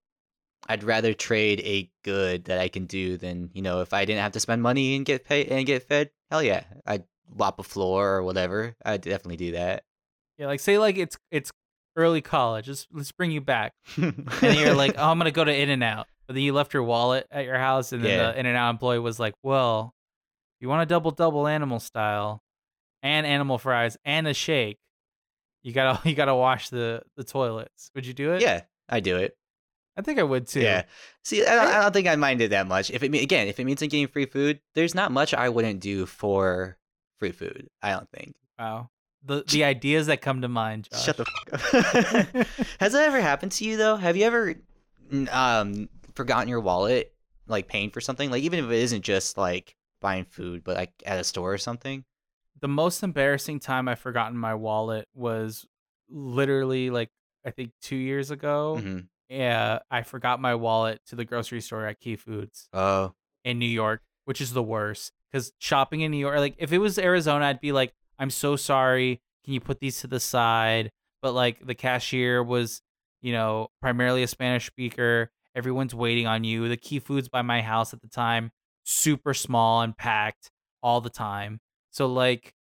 [0.67, 4.23] I'd rather trade a good that I can do than, you know, if I didn't
[4.23, 6.64] have to spend money and get paid and get fed, hell yeah.
[6.86, 7.04] I'd
[7.36, 8.76] lop a floor or whatever.
[8.86, 9.84] I'd definitely do that.
[10.38, 11.52] Yeah, like say like it's it's
[11.96, 12.68] early college.
[12.68, 13.74] Let's let's bring you back.
[13.98, 16.08] And you're like, oh, I'm gonna go to In and Out.
[16.28, 18.32] But then you left your wallet at your house, and then Yeah.
[18.32, 19.94] the In and Out employee was like, well,
[20.60, 22.42] you want a double double animal style,
[23.04, 24.78] and animal fries and a shake.
[25.64, 27.92] You gotta you gotta wash the the toilets.
[27.96, 28.42] Would you do it?
[28.42, 29.36] yeah, I do it.
[29.98, 30.62] I think I would too.
[30.62, 30.84] Yeah.
[31.24, 32.92] See, I don't, I don't think I mind it that much.
[32.92, 35.50] If it mean again, if it means I'm getting free food, there's not much I
[35.50, 36.78] wouldn't do for
[37.18, 37.70] free food.
[37.82, 38.36] I don't think.
[38.60, 38.90] Wow.
[39.24, 40.90] The the ideas that come to mind.
[40.92, 41.04] Josh.
[41.06, 42.48] Shut the fuck up.
[42.80, 43.96] Has that ever happened to you though?
[43.96, 44.56] Have you ever
[45.32, 47.14] um forgotten your wallet
[47.48, 48.30] like paying for something?
[48.30, 51.58] Like even if it isn't just like buying food, but like at a store or
[51.58, 52.04] something?
[52.62, 55.66] the most embarrassing time I've forgotten my wallet was
[56.10, 57.10] literally like
[57.46, 58.80] I think two years ago.
[58.80, 63.60] hmm Yeah, I forgot my wallet to the grocery store at Key Foods Oh, in
[63.60, 65.12] New York, which is the worst.
[65.32, 68.56] Because shopping in New York, like if it was Arizona, I'd be like, I'm so
[68.56, 69.22] sorry.
[69.44, 70.92] Can you put these to the side?
[71.22, 72.82] But like the cashier was,
[73.22, 75.32] you know, primarily a Spanish speaker.
[75.56, 76.70] Everyone's waiting on you.
[76.70, 78.52] The Key Foods by my house at the time,
[78.84, 80.52] super small and packed
[80.84, 81.60] all the time.
[81.92, 82.54] So like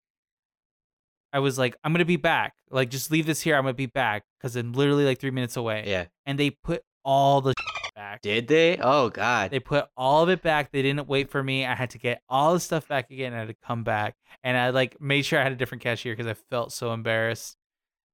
[1.35, 2.53] I was like, I'm gonna be back.
[2.71, 3.55] Like, just leave this here.
[3.57, 5.83] I'm gonna be back because I'm literally like three minutes away.
[5.85, 6.05] yeah.
[6.25, 7.53] And they put all the
[7.95, 8.21] back.
[8.21, 8.77] Did they?
[8.77, 9.51] Oh God.
[9.51, 10.71] They put all of it back.
[10.71, 11.65] They didn't wait for me.
[11.65, 13.33] I had to get all the stuff back again.
[13.33, 16.13] I had to come back, and I like made sure I had a different cashier
[16.15, 17.57] because I felt so embarrassed,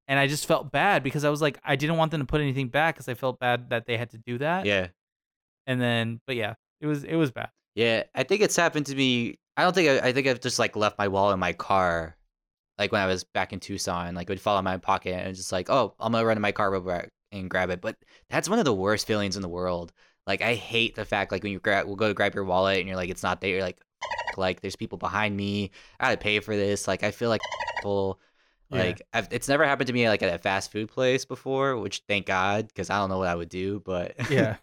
[0.08, 2.42] and I just felt bad because I was like, I didn't want them to put
[2.42, 4.66] anything back because I felt bad that they had to do that.
[4.66, 4.88] yeah.
[5.68, 7.50] And then, but yeah, it was it was bad.
[7.76, 9.38] Yeah, I think it's happened to me.
[9.56, 12.18] I don't think I, I think I've just like left my wallet in my car,
[12.78, 14.16] like when I was back in Tucson.
[14.16, 16.42] Like it would fall in my pocket and just like, oh, I'm gonna run to
[16.42, 17.82] my car real quick and grab it.
[17.82, 17.96] But
[18.30, 19.92] that's one of the worst feelings in the world.
[20.28, 22.80] Like I hate the fact like when you grab, will go to grab your wallet
[22.80, 23.52] and you're like, it's not there.
[23.52, 23.80] You're like,
[24.38, 25.72] like there's people behind me.
[26.00, 26.88] I gotta pay for this.
[26.88, 27.42] Like I feel like
[27.82, 28.20] full.
[28.70, 28.84] Yeah.
[28.84, 32.04] Like I've, it's never happened to me like at a fast food place before, which
[32.08, 33.82] thank God because I don't know what I would do.
[33.84, 34.56] But Yeah.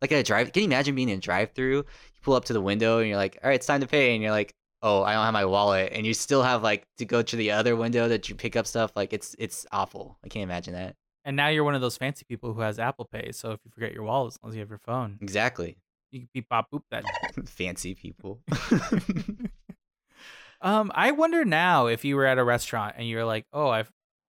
[0.00, 1.84] like at a drive can you imagine being in a drive through you
[2.22, 4.22] pull up to the window and you're like all right it's time to pay and
[4.22, 7.22] you're like oh i don't have my wallet and you still have like to go
[7.22, 10.42] to the other window that you pick up stuff like it's it's awful i can't
[10.44, 13.32] imagine that and now you're one of those fancy people who has Apple Pay.
[13.32, 15.76] So if you forget your wallet, as long as you have your phone, exactly
[16.12, 17.02] you can beep bop boop that.
[17.48, 18.38] fancy people
[20.60, 23.84] um, I wonder now if you were at a restaurant and you're like, oh, I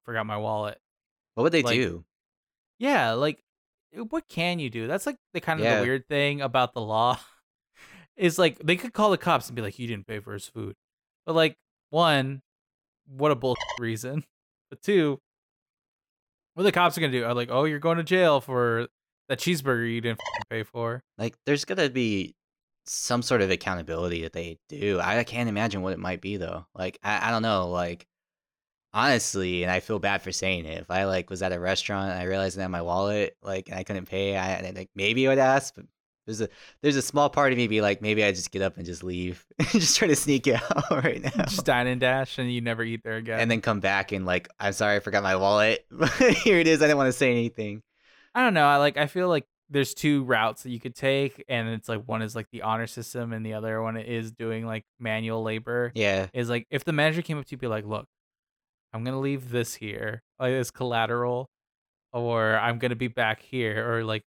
[0.05, 0.79] forgot my wallet.
[1.35, 2.03] what would they Like- do
[2.79, 3.43] Yeah, like
[4.09, 4.87] what can you do?
[4.87, 5.79] That's like the kind of Yeah.
[5.79, 7.19] the weird thing about the law.
[8.17, 10.47] Is like they could call the cops and be like, "You didn't pay for his
[10.47, 10.75] food,"
[11.25, 11.55] but like
[11.89, 12.41] one,
[13.07, 14.23] what a bullshit reason.
[14.69, 15.17] But two,
[16.55, 17.23] what the cops are gonna do?
[17.23, 18.87] Are like, "Oh, you're going to jail for
[19.29, 22.35] that cheeseburger you didn't pay for." Like, there's gonna be
[22.85, 24.99] some sort of accountability that they do.
[25.01, 26.65] I can't imagine what it might be though.
[26.75, 27.69] Like, I, I don't know.
[27.69, 28.07] Like,
[28.93, 30.81] honestly, and I feel bad for saying it.
[30.81, 33.69] If I like was at a restaurant and I realized I didn't my wallet, like,
[33.69, 35.75] and I couldn't pay, I like maybe I would ask.
[35.75, 35.85] But
[36.27, 36.49] there's a
[36.81, 39.03] there's a small part of me be like, maybe I just get up and just
[39.03, 41.45] leave, and just try to sneak out right now.
[41.45, 43.39] Just dine and dash, and you never eat there again.
[43.39, 45.85] and then come back and like, I'm sorry, I forgot my wallet.
[46.43, 46.81] Here it is.
[46.81, 47.81] I didn't want to say anything.
[48.35, 48.67] I don't know.
[48.67, 48.97] I like.
[48.97, 52.35] I feel like there's two routes that you could take, and it's like one is
[52.35, 55.91] like the honor system, and the other one is doing like manual labor.
[55.95, 56.27] Yeah.
[56.33, 58.05] Is like if the manager came up to you, be like, "Look,
[58.93, 61.49] I'm gonna leave this here, like as collateral,
[62.13, 64.23] or I'm gonna be back here, or like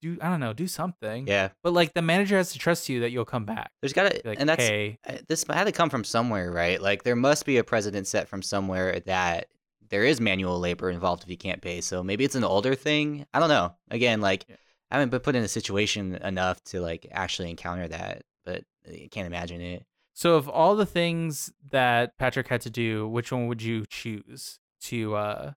[0.00, 1.48] do I don't know, do something." Yeah.
[1.62, 3.70] But like the manager has to trust you that you'll come back.
[3.80, 6.80] There's got to, like, and that's hey, uh, this had to come from somewhere, right?
[6.80, 9.46] Like there must be a precedent set from somewhere that
[9.88, 11.80] there is manual labor involved if you can't pay.
[11.80, 13.26] So maybe it's an older thing.
[13.34, 13.74] I don't know.
[13.90, 14.56] Again, like Yeah.
[14.90, 19.08] I haven't been put in a situation enough to like actually encounter that, but I
[19.10, 19.84] can't imagine it.
[20.14, 24.58] so of all the things that Patrick had to do, which one would you choose
[24.82, 25.52] to uh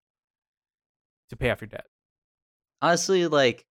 [1.30, 1.86] to pay off your debt?
[2.82, 3.66] Honestly, like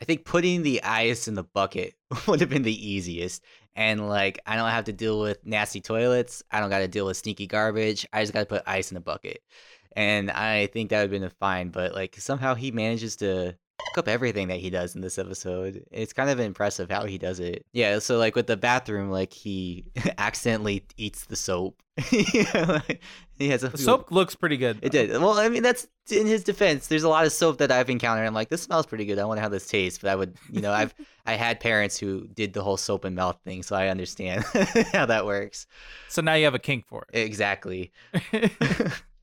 [0.00, 1.94] I think putting the ice in the bucket
[2.26, 3.42] would have been the easiest.
[3.74, 6.42] And like I don't have to deal with nasty toilets.
[6.50, 8.06] I don't got to deal with sneaky garbage.
[8.12, 9.42] I just got to put ice in the bucket.
[9.92, 13.56] And I think that would have been fine, but like somehow he manages to
[13.96, 15.84] up everything that he does in this episode.
[15.90, 17.66] It's kind of impressive how he does it.
[17.72, 19.84] Yeah, so like with the bathroom, like he
[20.18, 21.80] accidentally eats the soap.
[22.12, 23.02] Yeah, like,
[23.38, 24.78] he has a The soap looks pretty good.
[24.82, 25.10] it did.
[25.10, 26.86] Well, I mean, that's in his defense.
[26.86, 28.24] There's a lot of soap that I've encountered.
[28.24, 29.18] I'm like, this smells pretty good.
[29.18, 29.98] I wonder how this tastes.
[29.98, 30.94] But I would, you know, I've
[31.26, 34.44] I had parents who did the whole soap and mouth thing, so I understand
[34.92, 35.66] how that works.
[36.08, 37.92] So now you have a kink for Exactly.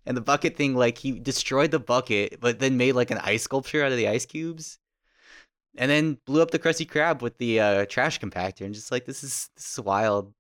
[0.05, 3.43] And the bucket thing, like he destroyed the bucket, but then made like an ice
[3.43, 4.79] sculpture out of the ice cubes,
[5.77, 8.61] and then blew up the Krusty Krab with the uh, trash compactor.
[8.65, 10.33] And just like this is this is wild.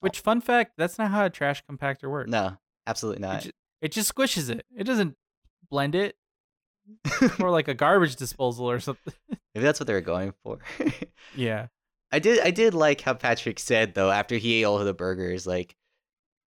[0.00, 2.30] Which fun fact, that's not how a trash compactor works.
[2.30, 3.46] No, absolutely It not.
[3.80, 4.64] it just squishes it.
[4.76, 5.16] It doesn't
[5.70, 6.16] blend it.
[7.40, 9.12] or like a garbage disposal or something.
[9.54, 10.58] Maybe that's what they were going for.
[11.34, 11.66] yeah.
[12.12, 14.94] I did I did like how Patrick said though after he ate all of the
[14.94, 15.74] burgers like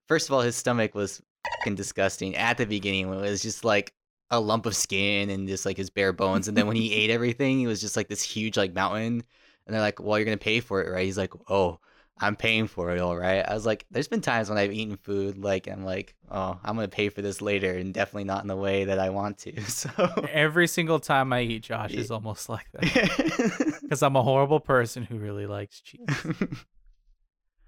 [0.07, 1.21] first of all his stomach was
[1.57, 3.93] fucking disgusting at the beginning when it was just like
[4.31, 7.09] a lump of skin and just like his bare bones and then when he ate
[7.09, 9.23] everything it was just like this huge like mountain
[9.65, 11.79] and they're like well you're going to pay for it right he's like oh
[12.21, 14.97] I'm paying for it all right I was like there's been times when I've eaten
[14.97, 18.41] food like I'm like oh I'm going to pay for this later and definitely not
[18.41, 19.89] in the way that I want to so
[20.29, 23.79] Every single time I eat, Josh is almost like that.
[23.81, 26.05] Because I'm a horrible person who really likes cheese.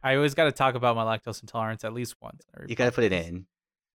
[0.03, 2.43] I always got to talk about my lactose intolerance at least once.
[2.67, 3.45] you got to put it in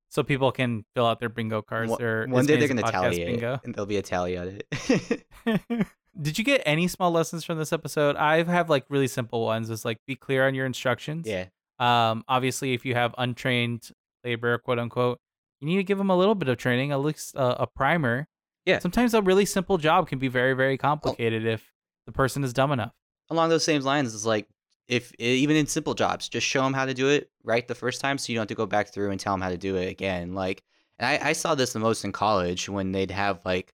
[0.09, 1.91] So people can fill out their bingo cards.
[1.91, 3.61] one, Their one day they're going to tally it bingo.
[3.65, 5.27] and there'll be a tally on it
[6.21, 8.17] Did you get any small lessons from this episode?
[8.17, 9.69] I have like really simple ones.
[9.69, 11.27] It's like be clear on your instructions.
[11.27, 11.47] yeah
[11.79, 13.91] Um, obviously, if you have untrained
[14.25, 15.19] labor, quote unquote,
[15.61, 18.27] you need to give them a little bit of training, at least uh, a primer.
[18.65, 18.79] Yeah.
[18.79, 21.73] Sometimes a really simple job can be very, very complicated if
[22.07, 22.93] the person is dumb enough.
[23.31, 24.47] along those same lines it's like
[24.89, 28.01] if even in simple jobs just show them how to do it right the first
[28.01, 29.77] time so you don't have to go back through and tell them how to do
[29.77, 30.63] it again like
[30.99, 33.73] and i, I saw this the most in college when they'd have like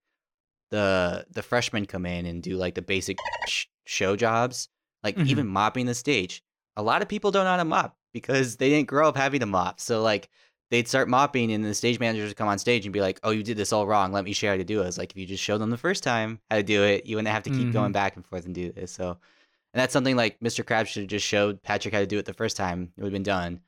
[0.71, 4.69] the the freshmen come in and do like the basic sh- show jobs
[5.03, 5.27] like Mhm.
[5.27, 6.43] even mopping the stage.
[6.77, 9.41] A lot of people don't know how to mop because they didn't grow up having
[9.41, 10.31] to mop so like
[10.71, 13.31] they'd start mopping and the stage managers would come on stage and be like oh
[13.31, 14.13] you did this all wrong.
[14.13, 14.87] Let me show you how to do it.
[14.87, 17.17] It's like if you just show them the first time how to do it you
[17.17, 18.93] wouldn't have to keep going back and forth and do this.
[18.93, 19.19] So
[19.73, 20.65] and that's something like Mr.
[20.65, 22.93] Krabs should have just showed Patrick how to do it the first time.
[22.97, 23.61] It would have been done.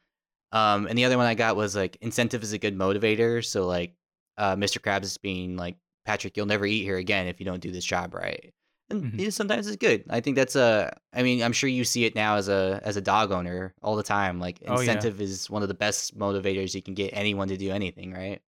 [0.53, 3.45] Um, and the other one I got was like incentive is a good motivator.
[3.45, 3.95] So like
[4.38, 4.79] uh, Mr.
[4.81, 7.85] Krabs is being like Patrick, you'll never eat here again if you don't do this
[7.85, 8.53] job right.
[8.90, 9.19] And Mhm.
[9.19, 10.05] you know, sometimes it's good.
[10.11, 10.95] I think that's a.
[11.14, 13.97] I mean, I'm sure you see it now as a as a dog owner all
[13.97, 14.38] the time.
[14.38, 14.81] Like Oh, yeah.
[14.81, 18.43] incentive is one of the best motivators you can get anyone to do anything, right?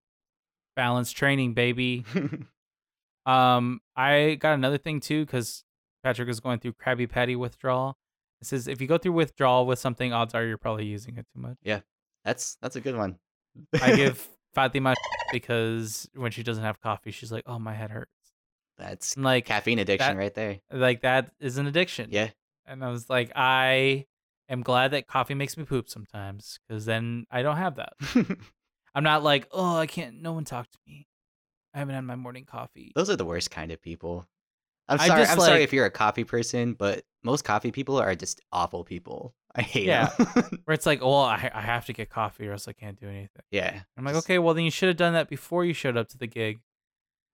[0.75, 2.05] Balance training, baby.
[3.25, 5.65] Um, I got another thing too because
[6.07, 7.97] Patrick is going through Krabby Patty withdrawal.
[8.41, 11.25] It says if you go through withdrawal with something, odds are you're probably using it
[11.35, 11.57] too much.
[11.63, 11.81] Yeah,
[12.23, 13.17] that's that's a good one.
[13.81, 14.93] I give Fatima
[15.33, 18.11] because when she doesn't have coffee, she's like, "Oh, my head hurts."
[18.77, 20.59] that's And like, caffeine addiction that- right there.
[20.71, 22.09] like that is an addiction.
[22.11, 22.29] Yeah.
[22.65, 24.05] And I was like, I
[24.49, 27.93] am glad that coffee makes me poop sometimes because then I don't have that.
[28.95, 30.21] I'm not like, oh, I can't.
[30.21, 31.07] No one talk to me.
[31.73, 32.91] I haven't had my morning coffee.
[32.95, 34.27] Those are the worst kind of people.
[34.89, 35.21] I'm sorry.
[35.21, 38.83] just, I'm sorry if you're a coffee person, but most coffee people are just awful
[38.83, 39.33] people.
[39.55, 40.09] I hate Yeah.
[40.17, 40.27] them.
[40.65, 43.07] Where it's like, well, I, I have to get coffee or else I can't do
[43.07, 43.41] anything.
[43.51, 43.81] yeah.
[43.97, 46.17] I'm like, okay, well then you should have done that before you showed up to
[46.17, 46.59] the gig.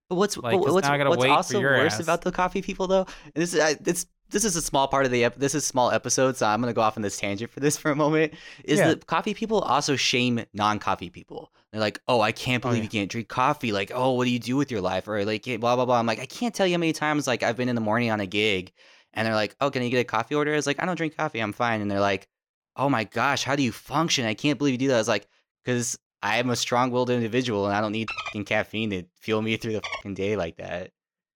[0.09, 1.99] But what's Like, but what's, now I gotta what's wait for also your worse ass.
[1.99, 3.05] about the coffee people though?
[3.25, 5.63] And this is I, this this is a small part of the ep- this is
[5.63, 7.95] a small episode, so I'm gonna go off on this tangent for this for a
[7.95, 8.33] moment.
[8.65, 8.89] Is Yeah.
[8.89, 11.53] that coffee people also shame non-coffee people?
[11.71, 12.83] They're like, oh, I can't Oh, believe yeah.
[12.83, 13.71] you can't drink coffee.
[13.71, 15.07] Like, oh, what do you do with your life?
[15.07, 15.97] Or like, blah blah blah.
[15.99, 18.11] I'm like, I can't tell you how many times like I've been in the morning
[18.11, 18.73] on a gig,
[19.13, 20.51] and they're like, oh, can you get a coffee order?
[20.51, 21.39] I was like, I don't drink coffee.
[21.39, 21.81] I'm fine.
[21.81, 22.27] And they're like,
[22.75, 24.25] oh my gosh, how do you function?
[24.25, 24.95] I can't believe you do that.
[24.95, 25.27] I was like,
[25.63, 28.07] because I am a strong-willed individual and I don't need
[28.45, 30.89] caffeine to fuel me through the fucking day like that.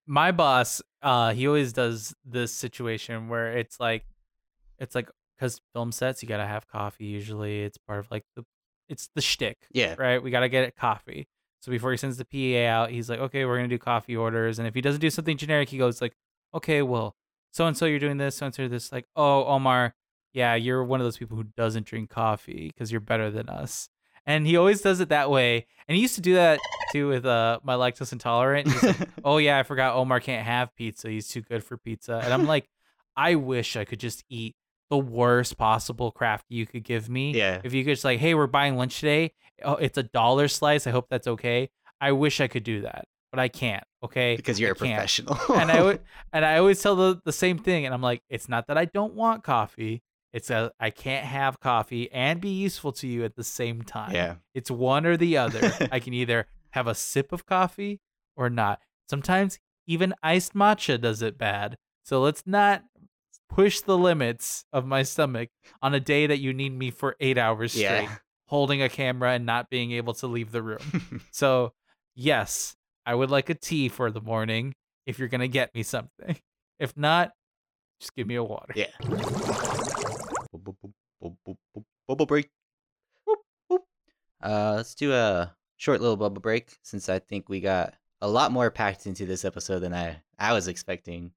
[0.07, 4.03] My boss, uh, he always does this situation where it's like,
[4.77, 7.05] it's like because film sets you gotta have coffee.
[7.05, 8.43] Usually, it's part of like the,
[8.89, 9.57] it's the shtick.
[9.71, 9.95] Yeah.
[9.97, 10.21] right?
[10.21, 11.27] We got to get it coffee.
[11.61, 14.15] So before he sends the PA out, he's like, okay, we're going to do coffee
[14.15, 14.59] orders.
[14.59, 16.13] And if he doesn't do something generic, he goes like,
[16.53, 17.15] okay, well,
[17.51, 18.91] so and so you're doing this, so and so this.
[18.91, 19.95] Like, oh, Omar,
[20.33, 23.89] yeah, you're one of those people who doesn't drink coffee because you're better than us.
[24.27, 25.65] And he always does it that way.
[25.87, 26.59] And he used to do that
[26.91, 28.67] too with uh my lactose intolerant.
[28.83, 31.09] Like, oh yeah, I forgot Omar can't have pizza.
[31.09, 32.21] He's too good for pizza.
[32.23, 32.67] And I'm like,
[33.15, 34.55] I wish I could just eat
[34.89, 37.31] the worst possible craft you could give me.
[37.33, 37.61] Yeah.
[37.63, 39.33] If you could just like, hey, we're buying lunch today.
[39.63, 40.85] Oh, it's a dollar slice.
[40.87, 41.69] I hope that's okay.
[41.99, 43.83] I wish I could do that, but I can't.
[44.03, 44.35] Okay.
[44.35, 44.93] because you're I a can't.
[44.93, 45.37] professional.
[45.55, 46.01] and I would,
[46.33, 47.85] and I always tell the the same thing.
[47.85, 50.03] And I'm like, it's not that I don't want coffee.
[50.33, 54.13] It's a I can't have coffee and be useful to you at the same time.
[54.13, 54.35] yeah.
[54.53, 55.71] It's one or the other.
[55.91, 57.99] I can either have a sip of coffee
[58.35, 58.79] or not.
[59.09, 61.77] Sometimes even iced matcha does it bad.
[62.03, 62.83] So let's not
[63.49, 65.49] push the limits of my stomach
[65.81, 68.15] on a day that you need me for eight hours straight, Yeah.
[68.47, 71.21] holding a camera and not being able to leave the room.
[71.31, 71.71] so,
[72.15, 75.83] yes, I would like a tea for the morning if you're going to get me
[75.83, 76.37] something.
[76.79, 77.31] If not,
[78.01, 78.73] just give me a water.
[78.75, 78.87] yeah.
[82.07, 82.49] Bubble break.
[83.25, 83.83] Whoop, whoop.
[84.41, 88.51] Uh, let's do a short little bubble break since I think we got a lot
[88.51, 91.31] more packed into this episode than I I was expecting.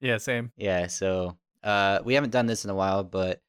[0.00, 0.52] Yeah, same.
[0.56, 3.40] Yeah, so uh, we haven't done this in a while, but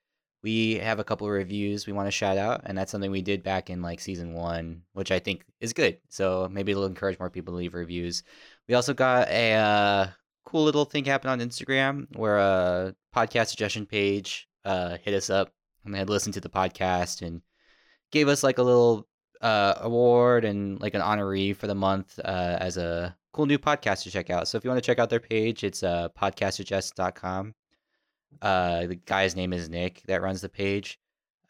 [0.44, 3.22] we have a couple of reviews we want to shout out, and that's something we
[3.22, 5.98] did back in like season one, which I think is good.
[6.10, 8.24] So maybe it'll encourage more people to leave reviews.
[8.68, 10.08] We also got a uh,
[10.46, 15.52] cool little thing happen on Instagram where a podcast suggestion page uh, hit us up
[15.88, 17.42] and they had listened to the podcast and
[18.12, 19.08] gave us like a little
[19.42, 24.04] uh, award and like an honoree for the month uh, as a cool new podcast
[24.04, 24.48] to check out.
[24.48, 27.54] So if you want to check out their page, it's uh, podcastsuggest.com.
[28.42, 31.00] Uh, the guy's name is Nick that runs the page.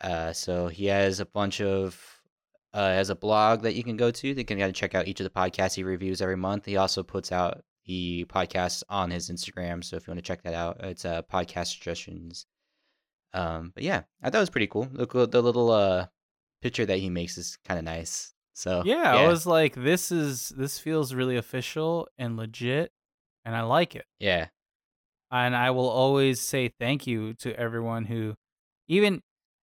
[0.01, 1.99] Uh, so he has a bunch of
[2.73, 4.27] uh, has a blog that you can go to.
[4.27, 6.65] You can kind of check out each of the podcasts he reviews every month.
[6.65, 9.83] He also puts out the podcasts on his Instagram.
[9.83, 12.45] So if you want to check that out, it's uh, podcast suggestions.
[13.37, 14.85] Um, but yeah, I thought it was pretty cool.
[14.91, 16.07] The, the little uh
[16.61, 18.33] picture that he makes is kind of nice.
[18.53, 22.91] So Yeah, I was like, this is this feels really official and legit,
[23.45, 24.05] and I like it.
[24.19, 24.47] yeah,
[25.31, 28.35] And I will always say thank you to everyone who,
[28.87, 29.21] even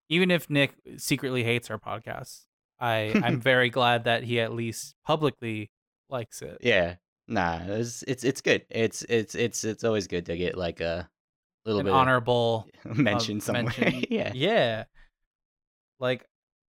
[0.09, 2.41] even if Nick secretly hates our podcast,
[2.79, 5.71] I I'm very glad that he at least publicly
[6.09, 6.57] likes it.
[6.61, 6.95] yeah.
[7.27, 8.65] Nah, it's it's it's good.
[8.69, 11.09] It's it's it's it's always good to get like a
[11.65, 13.63] little An bit honorable mention of somewhere.
[13.63, 14.03] mention.
[14.09, 14.83] yeah, yeah.
[15.99, 16.25] Like,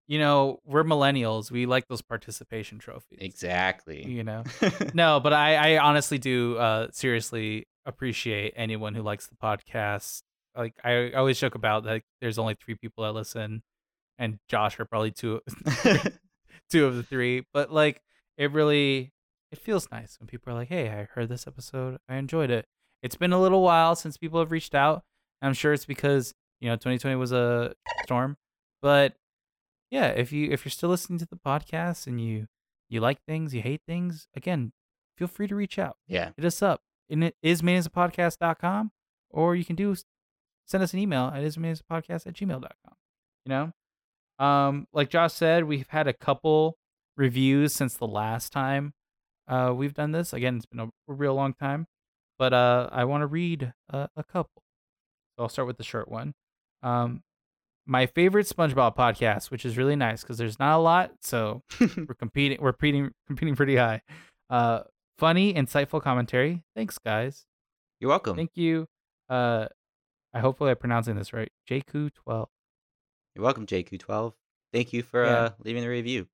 [0.06, 1.50] you know, we're millennials.
[1.50, 3.18] We like those participation trophies.
[3.20, 4.04] exactly.
[4.06, 4.44] You know.
[4.94, 10.22] no, but I, I honestly do uh seriously appreciate anyone who likes the podcast.
[10.56, 13.62] Like I, I always joke about that there's only three people that listen
[14.18, 15.40] and Josh are probably two
[16.70, 17.46] two of the three.
[17.54, 18.02] But like
[18.36, 19.12] it really
[19.50, 22.66] it feels nice when people are like, Hey, I heard this episode, I enjoyed it.
[23.02, 25.02] It's been a little while since people have reached out.
[25.40, 28.36] I'm sure it's because, you know, twenty twenty was a storm.
[28.80, 29.14] But
[29.90, 32.46] yeah, if you if you're still listening to the podcast and you
[32.88, 34.72] you like things, you hate things, again,
[35.16, 35.96] feel free to reach out.
[36.06, 36.82] yeah, Hit us up.
[37.10, 38.90] And it is podcast.com
[39.30, 39.94] or you can do
[40.66, 42.94] send us an email at ismanagepodcast at gmail.com.
[43.44, 44.44] You know?
[44.44, 46.76] Um, like Josh said, we've had a couple
[47.16, 48.94] reviews since the last time
[49.48, 50.32] uh we've done this.
[50.32, 51.86] Again, it's been a real long time.
[52.42, 54.64] But uh I want to read a, a couple.
[55.36, 56.34] So I'll start with the short one.
[56.82, 57.22] Um
[57.86, 62.16] my favorite SpongeBob podcast, which is really nice because there's not a lot, so we're
[62.18, 64.02] competing we're competing competing pretty high.
[64.50, 64.80] Uh
[65.18, 66.64] funny, insightful commentary.
[66.74, 67.46] Thanks guys.
[68.00, 68.34] You're welcome.
[68.34, 68.88] Thank you.
[69.30, 69.66] Uh
[70.34, 71.52] I hopefully I'm pronouncing this right.
[71.70, 72.10] JQ12.
[73.36, 74.32] You're welcome, JQ12.
[74.72, 75.30] Thank you for Yeah.
[75.32, 76.26] uh leaving the review.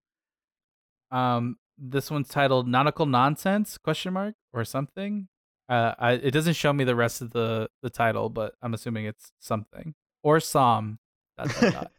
[1.10, 5.28] Um this one's titled Nautical Nonsense question mark or something.
[5.68, 9.04] Uh, I, it doesn't show me the rest of the the title, but I'm assuming
[9.04, 10.98] it's something or Psalm.
[11.36, 11.92] Dot, dot.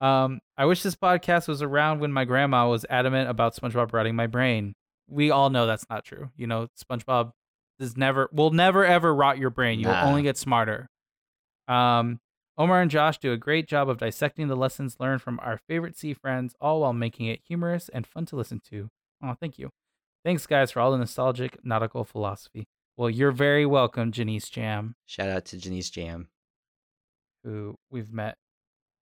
[0.06, 4.16] um, I wish this podcast was around when my grandma was adamant about SpongeBob rotting
[4.16, 4.74] my brain.
[5.08, 6.30] We all know that's not true.
[6.36, 7.32] You know, SpongeBob
[7.78, 9.78] is never will never ever rot your brain.
[9.78, 10.88] You will only get smarter.
[11.68, 12.20] Um,
[12.58, 15.96] Omar and Josh do a great job of dissecting the lessons learned from our favorite
[15.96, 18.88] sea friends, all while making it humorous and fun to listen to.
[19.22, 19.70] Oh, thank you.
[20.24, 22.66] Thanks, guys, for all the nostalgic nautical philosophy.
[22.96, 26.28] Well, you're very welcome, Janice Jam, Shout out to Janice Jam.
[27.44, 28.36] who we've met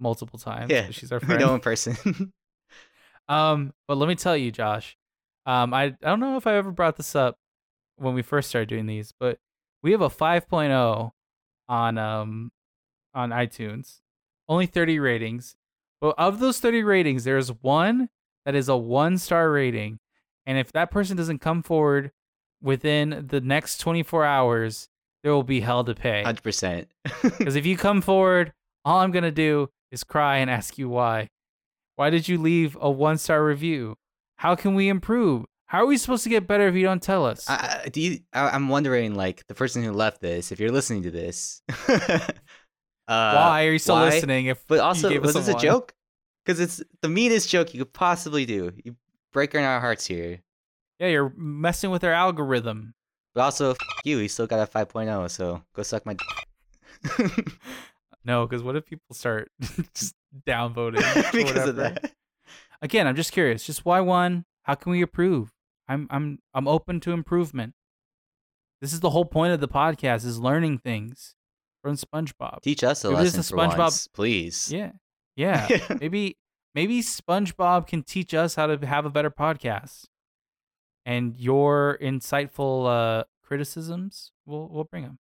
[0.01, 0.71] multiple times.
[0.71, 1.41] Yeah, she's our We friend.
[1.41, 2.33] know in person.
[3.27, 4.99] Um, but let me tell you, Josh.
[5.47, 7.39] Um, I I don't know if I ever brought this up
[7.97, 9.39] when we first started doing these, but
[9.83, 11.11] we have a 5.0
[11.69, 12.53] on um
[13.15, 14.01] on iTunes.
[14.47, 15.57] Only 30 ratings.
[16.03, 18.11] But of those 30 ratings, there's one
[18.45, 20.01] that is a one star rating.
[20.45, 22.11] And if that person doesn't come forward
[22.65, 24.89] within the next 24 hours,
[25.23, 26.23] there will be hell to pay.
[26.25, 26.89] Hundred percent.
[27.23, 28.53] Because if you come forward,
[28.85, 31.29] all I'm gonna do is cry and ask you why.
[31.97, 33.95] Why did you leave a one star review?
[34.39, 35.45] How can we improve?
[35.67, 37.49] How are we supposed to get better if you don't tell us?
[37.49, 38.19] I, do you?
[38.33, 42.19] I, I'm wondering, like, the person who left this, if you're listening to this, uh,
[43.07, 44.11] why are you still why?
[44.11, 44.47] listening?
[44.47, 45.63] If But also, was this a one?
[45.63, 45.95] joke?
[46.45, 48.73] Because it's the meanest joke you could possibly do.
[48.85, 48.97] You're
[49.33, 50.41] breaking our hearts here.
[50.99, 52.95] Yeah, you're messing with our algorithm.
[53.35, 56.15] But also, f- you, you still got a 5.0, so go suck my.
[56.15, 57.43] d-
[58.25, 59.51] No, because what if people start
[59.95, 60.15] just
[60.47, 62.13] downvoting because of that.
[62.81, 63.65] Again, I'm just curious.
[63.67, 64.45] Just why one?
[64.63, 65.51] How can we improve?
[65.89, 67.75] I'm I'm I'm open to improvement.
[68.81, 71.35] This is the whole point of the podcast: is learning things
[71.83, 72.63] from SpongeBob.
[72.63, 74.73] Teach us a Maybe lesson for SpongeBob- once, please.
[74.73, 74.93] Yeah,
[75.37, 75.69] yeah.
[76.01, 76.39] maybe
[76.75, 80.05] maybe SpongeBob can teach us how to have a better podcast.
[81.07, 82.87] And your insightful
[83.21, 85.19] uh, criticisms, we'll we'll bring them.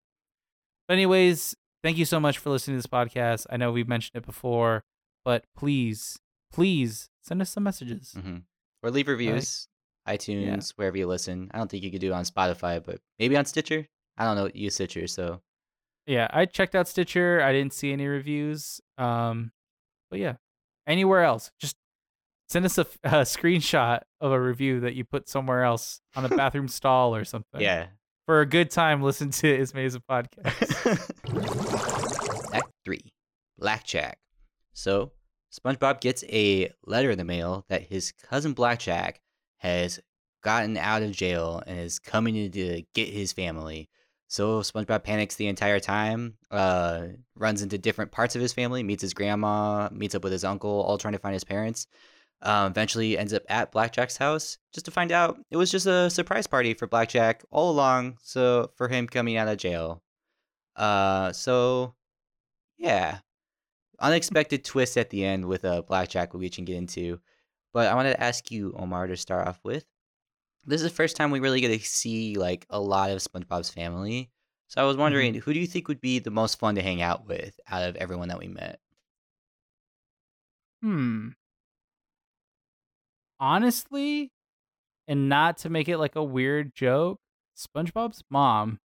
[0.89, 3.47] But anyways, thank you so much for listening to this podcast.
[3.51, 4.85] I know we've mentioned it before,
[5.25, 6.19] but please,
[6.53, 8.15] please send us some messages.
[8.19, 8.39] hmm
[8.83, 9.69] Or leave reviews,
[10.09, 11.51] iTunes, wherever you listen.
[11.53, 13.87] I don't think you could do it on Spotify, but maybe on Stitcher.
[14.17, 14.51] I don't know.
[14.55, 15.43] Use Stitcher, so
[16.07, 17.43] Yeah, I checked out Stitcher.
[17.43, 18.81] I didn't see any reviews.
[18.97, 19.51] Um,
[20.09, 20.37] but yeah,
[20.87, 21.77] anywhere else, just
[22.49, 22.85] send us a
[23.23, 27.61] screenshot of a review that you put somewhere else on a bathroom stall or something.
[27.61, 27.87] yeah.
[28.25, 30.95] for a good time, listen to Ismay's podcast.
[32.55, 33.13] Act three,
[33.59, 34.19] Blackjack.
[34.73, 35.13] So
[35.53, 39.21] SpongeBob gets a letter in the mail that his cousin Blackjack
[39.59, 40.01] has
[40.43, 43.89] gotten out of jail and is coming in to get his family.
[44.29, 49.03] So SpongeBob panics the entire time, uh, runs into different parts of his family, meets
[49.03, 51.87] his grandma, meets up with his uncle, all trying to find his parents.
[52.43, 56.11] Um, eventually ends up at Blackjack's house just to find out it was just a
[56.11, 58.19] surprise party for Blackjack all along.
[58.23, 60.03] So for him coming out of jail.
[60.77, 61.95] Uh, so
[62.77, 63.19] yeah,
[64.01, 67.21] unexpected twist at the end with a uh, Blackjack we can get into.
[67.73, 69.85] But I wanted to ask you, Omar, to start off with.
[70.65, 73.71] This is the first time we really get to see like a lot of SpongeBob's
[73.71, 74.31] family.
[74.69, 77.01] So I was wondering, who do you think would be the most fun to hang
[77.01, 78.81] out with out of everyone that we met?
[80.83, 81.29] hmm.
[83.39, 84.33] Honestly,
[85.09, 87.21] and not to make it like a weird joke,
[87.57, 88.81] SpongeBob's mom.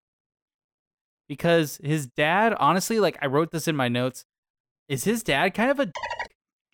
[1.28, 4.26] Because his dad, honestly, like I wrote this in my notes,
[4.90, 5.92] is his dad kind of a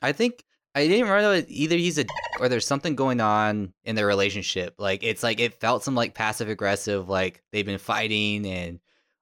[0.02, 0.44] I think
[0.76, 2.06] I didn't that either he's a
[2.40, 4.76] or there's something going on in their relationship.
[4.78, 8.80] Like it's like it felt some like passive aggressive, like they've been fighting and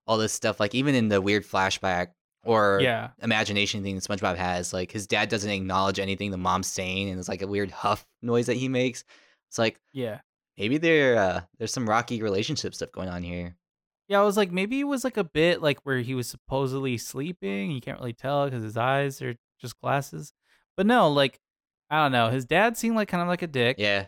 [0.08, 0.60] all this stuff.
[0.60, 2.10] Like even in the weird flashback
[2.46, 6.68] or yeah imagination thing that SpongeBob has, like his dad doesn't acknowledge anything the mom's
[6.68, 9.04] saying, and it's like a weird huff noise that he makes.
[9.50, 10.20] It's like yeah
[10.58, 13.56] maybe there uh, there's some rocky relationship stuff going on here.
[14.08, 16.98] Yeah, I was like, maybe it was like a bit like where he was supposedly
[16.98, 17.72] sleeping.
[17.72, 20.32] You can't really tell because his eyes are just glasses.
[20.78, 21.39] But no, like,
[21.89, 22.30] I don't know.
[22.30, 23.78] His dad seemed like kind of like a dick.
[23.80, 24.06] Yeah,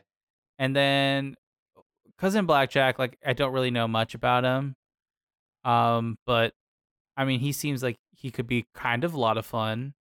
[0.59, 1.35] And then
[2.19, 4.75] cousin Blackjack, like, I don't really know much about him.
[5.63, 6.53] Um, but
[7.15, 9.93] I mean, he seems like he could be kind of a lot of fun.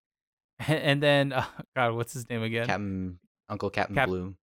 [0.68, 1.44] And then, uh,
[1.76, 2.66] God, what's his name again?
[2.66, 4.34] Captain Uncle Captain Cap- Blue.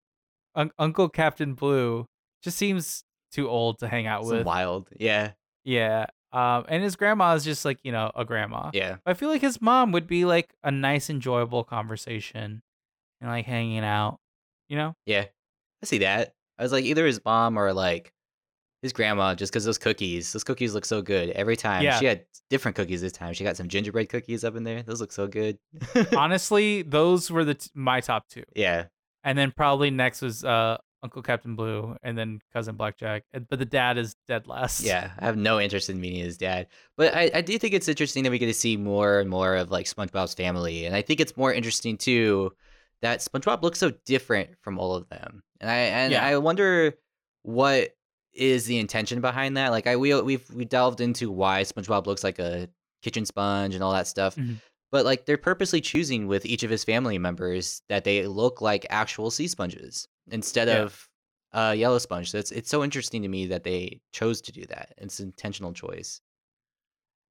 [0.55, 2.05] Un- Uncle Captain Blue
[2.43, 4.45] just seems too old to hang out Some with.
[4.45, 4.89] wild.
[4.99, 5.31] Yeah,
[5.63, 6.05] Yeah.
[6.31, 8.69] Um, and his grandma is just like, you know, a grandma.
[8.73, 8.97] yeah.
[9.07, 12.61] I feel like his mom would be like a nice, enjoyable conversation
[13.21, 14.19] and like hanging out,
[14.69, 14.95] you know?
[15.07, 15.25] Yeah,
[15.81, 16.33] I see that.
[16.59, 18.12] I was like, either his mom or like
[18.83, 21.81] his grandma, just because those cookies, those cookies look so good every time.
[21.81, 21.97] Yeah.
[21.99, 23.33] She had different cookies this time.
[23.33, 24.83] She got some gingerbread cookies up in there.
[24.83, 25.57] Those look so good.
[26.15, 28.43] Honestly, those were the t- my top two.
[28.55, 28.85] yeah,
[29.23, 33.23] And then probably next was uh Uncle Captain Blue, and then cousin Blackjack.
[33.33, 34.83] and- But the dad is dead last.
[34.83, 37.89] Yeah, I have no interest in meeting his dad, but I, I do think it's
[37.89, 41.01] interesting that we get to see more and more of like SpongeBob's family, and I
[41.01, 42.53] think it's more interesting too
[43.01, 46.25] that SpongeBob looks so different from all of them, and I and Yeah.
[46.25, 46.93] I wonder
[47.41, 47.89] what
[48.33, 49.69] is the intention behind that.
[49.71, 52.67] Like I we we've we delved into why SpongeBob looks like a
[53.01, 54.35] kitchen sponge and all that stuff.
[54.35, 54.59] Mhm.
[54.91, 58.85] But like they're purposely choosing with each of his family members that they look like
[58.89, 60.83] actual sea sponges instead Yeah.
[60.83, 61.09] of
[61.51, 62.31] uh, yellow sponge.
[62.31, 64.93] So it's it's so interesting to me that they chose to do that.
[64.97, 66.21] It's an intentional choice.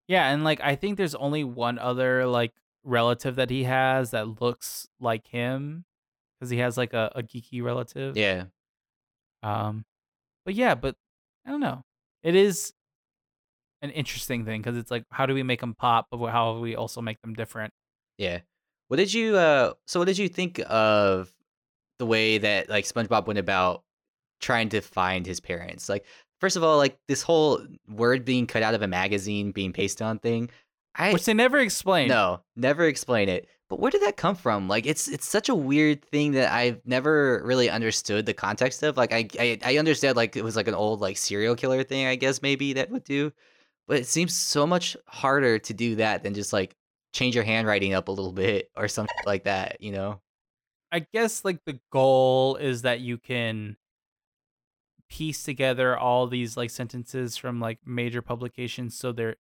[0.08, 2.52] Yeah, and like I think there's only one other like
[2.84, 5.84] relative that he has that looks like him
[6.38, 8.16] because he has like a, a geeky relative.
[8.16, 8.44] Yeah,
[9.42, 9.84] Um,
[10.44, 10.96] but yeah, but
[11.46, 11.82] I don't know.
[12.22, 12.72] It is
[13.80, 16.60] an interesting thing because it's like, how do we make them pop, but how do
[16.60, 17.72] we also make them different?
[18.18, 18.40] yeah.
[18.88, 19.72] What did you uh?
[19.86, 21.32] So what did you think of
[21.98, 23.84] the way that like SpongeBob went about
[24.38, 25.88] trying to find his parents?
[25.88, 26.04] Like
[26.40, 30.02] first of all, like this whole word being cut out of a magazine being pasted
[30.02, 30.50] on thing.
[30.94, 32.08] I Which they never explain.
[32.08, 33.48] No, never explain it.
[33.72, 34.68] But where did that come from?
[34.68, 38.98] Like it's it's such a weird thing that I've never really understood the context of.
[38.98, 42.06] Like I I, I understand like it was like an old like serial killer thing,
[42.06, 43.32] I guess maybe that would do.
[43.88, 46.76] But it seems so much harder to do that than just like
[47.14, 50.20] change your handwriting up a little bit or something like that, you know?
[50.92, 53.78] I guess like the goal is that you can
[55.08, 59.36] piece together all these like sentences from like major publications so there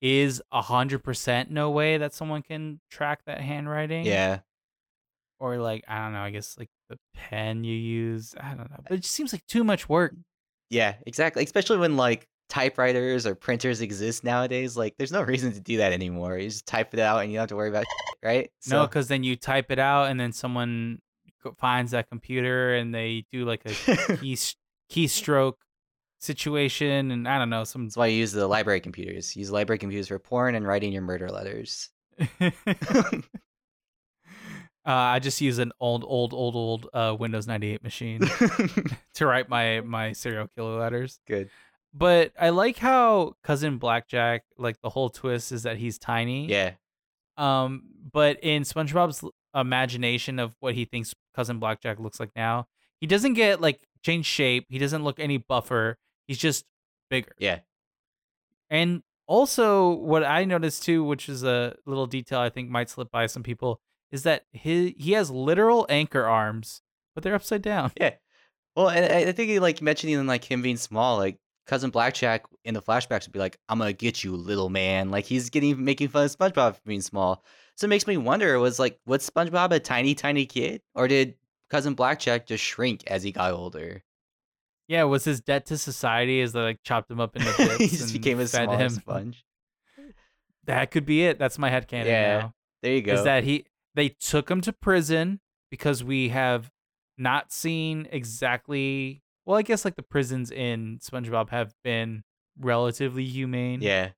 [0.00, 4.04] is a hundred percent no way that someone can track that handwriting.
[4.04, 4.40] Yeah.
[5.38, 8.34] Or like I don't know, I guess like the pen you use.
[8.38, 8.78] I don't know.
[8.82, 10.14] But it just seems like too much work.
[10.70, 11.44] Yeah, exactly.
[11.44, 14.76] Especially when like typewriters or printers exist nowadays.
[14.76, 16.38] Like there's no reason to do that anymore.
[16.38, 18.50] You just type it out and you don't have to worry about it, right?
[18.68, 21.00] No, because then you type it out and then someone
[21.58, 24.36] finds that computer and they do like a key
[24.90, 25.54] keystroke
[26.18, 27.84] situation and I don't know some.
[27.86, 29.36] That's why you use the library computers.
[29.36, 31.90] Use library computers for porn and writing your murder letters.
[34.86, 38.20] Uh, I just use an old, old, old, old uh, Windows 98 machine
[39.14, 41.18] to write my my serial killer letters.
[41.26, 41.50] Good.
[41.92, 46.46] But I like how cousin Blackjack, like the whole twist is that he's tiny.
[46.46, 46.72] Yeah.
[47.36, 52.68] Um, but in SpongeBob's imagination of what he thinks cousin Blackjack looks like now,
[53.00, 54.66] he doesn't get like change shape.
[54.68, 55.98] He doesn't look any buffer.
[56.26, 56.64] He's just
[57.10, 57.32] bigger.
[57.38, 57.60] Yeah.
[58.70, 63.10] And also, what I noticed too, which is a little detail I think might slip
[63.10, 63.80] by some people,
[64.12, 66.82] is that he he has literal anchor arms,
[67.14, 67.92] but they're upside down.
[68.00, 68.14] Yeah.
[68.74, 72.74] Well, and I think he like mentioning like him being small, like cousin Blackjack in
[72.74, 76.08] the flashbacks would be like, "I'm gonna get you, little man." Like he's getting making
[76.08, 77.42] fun of SpongeBob for being small.
[77.76, 81.36] So it makes me wonder: was like, was SpongeBob a tiny, tiny kid, or did
[81.70, 84.02] cousin Blackjack just shrink as he got older?
[84.88, 87.88] Yeah, was his debt to society as they like chopped him up into bits he
[87.88, 88.90] just and became a fed small him?
[88.90, 89.44] sponge.
[90.64, 91.38] That could be it.
[91.38, 92.54] That's my headcanon Yeah, now.
[92.82, 93.12] There you go.
[93.14, 96.70] Is that he they took him to prison because we have
[97.16, 102.24] not seen exactly well, I guess like the prisons in SpongeBob have been
[102.58, 103.80] relatively humane.
[103.80, 104.10] yeah.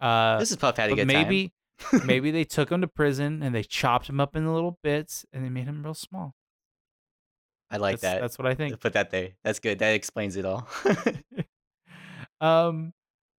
[0.00, 1.52] Uh This is Puff had a good maybe
[1.90, 2.06] time.
[2.06, 5.42] maybe they took him to prison and they chopped him up into little bits and
[5.44, 6.34] they made him real small.
[7.74, 8.20] I like that's, that.
[8.20, 8.78] That's what I think.
[8.78, 9.30] Put that there.
[9.42, 9.80] That's good.
[9.80, 10.68] That explains it all.
[12.40, 12.92] um,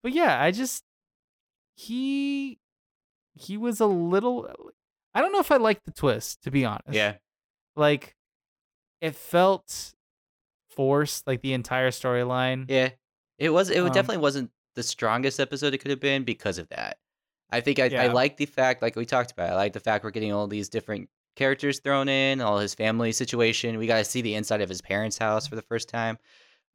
[0.04, 0.84] but yeah, I just
[1.76, 2.60] he
[3.34, 4.50] he was a little.
[5.14, 6.92] I don't know if I liked the twist to be honest.
[6.92, 7.14] yeah.
[7.78, 8.14] like
[9.00, 9.94] it felt
[10.70, 12.66] forced, like the entire storyline.
[12.70, 12.90] Yeah,
[13.40, 13.70] it was.
[13.70, 16.98] It Um, definitely wasn't the strongest episode it could have been because of that.
[17.52, 20.04] I think I, I like the fact, like we talked about, I like the fact
[20.04, 23.78] we're getting all these different characters thrown in, all his family situation.
[23.78, 26.18] We got to see the inside of his parents' house for the first time.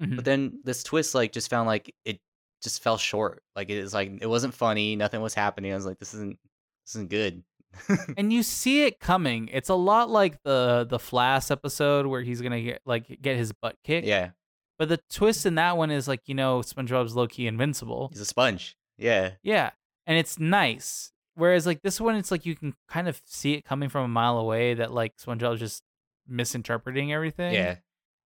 [0.03, 0.17] Mhm.
[0.17, 2.21] But then this twist, like, just found like it
[2.63, 3.43] just fell short.
[3.57, 4.97] Like it is like it wasn't funny.
[4.97, 5.73] Nothing was happening.
[5.73, 6.39] I was like, this isn't
[6.87, 7.43] this isn't good.
[8.19, 9.49] and you see it coming.
[9.53, 13.53] It's a lot like the the Flats episode where he's gonna get like get his
[13.53, 14.07] butt kicked.
[14.07, 14.31] yeah,
[14.79, 18.09] But the twist in that one is like you know SpongeBob's low key invincible.
[18.13, 18.77] he's a sponge.
[18.99, 19.71] Yeah, Yeah,
[20.07, 21.13] and it's nice.
[21.35, 24.09] Whereas like this one, it's like you can kind of see it coming from a
[24.09, 25.83] mile away that like SpongeBob's just
[26.29, 27.55] misinterpreting everything.
[27.55, 27.77] yeah,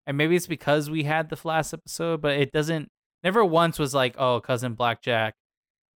[0.06, 2.88] and maybe it's because we had the last episode, but it doesn't.
[3.22, 5.34] Never once was like, oh, cousin Blackjack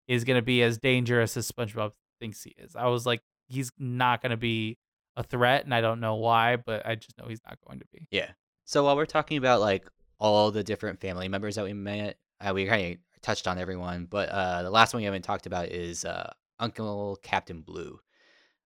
[0.07, 2.75] is gonna be as dangerous as SpongeBob thinks he is.
[2.75, 4.77] I was like, he's not gonna be
[5.17, 7.85] a threat, and I don't know why, but I just know he's not going to
[7.91, 8.07] be.
[8.11, 8.29] Yeah.
[8.65, 9.85] So while we're talking about like
[10.19, 14.05] all the different family members that we met, uh, we kind of touched on everyone,
[14.09, 17.99] but uh, the last one we haven't talked about is uh, Uncle Captain Blue.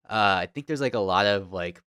[0.10, 1.82] Uh, I think there's like a lot of like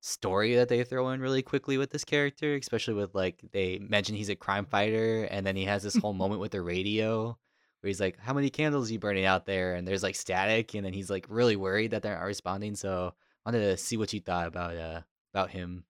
[0.00, 4.16] story that they throw in really quickly with this character, especially with like they mention
[4.16, 7.38] he's a crime fighter, and then he has this whole moment with the radio
[7.80, 10.74] where he's like, "How many candles are you burning out there?" And there's like static,
[10.74, 12.74] and then he's like really worried that they're not responding.
[12.74, 13.14] So
[13.46, 15.02] I wanted to see what you thought about uh
[15.34, 15.84] about him.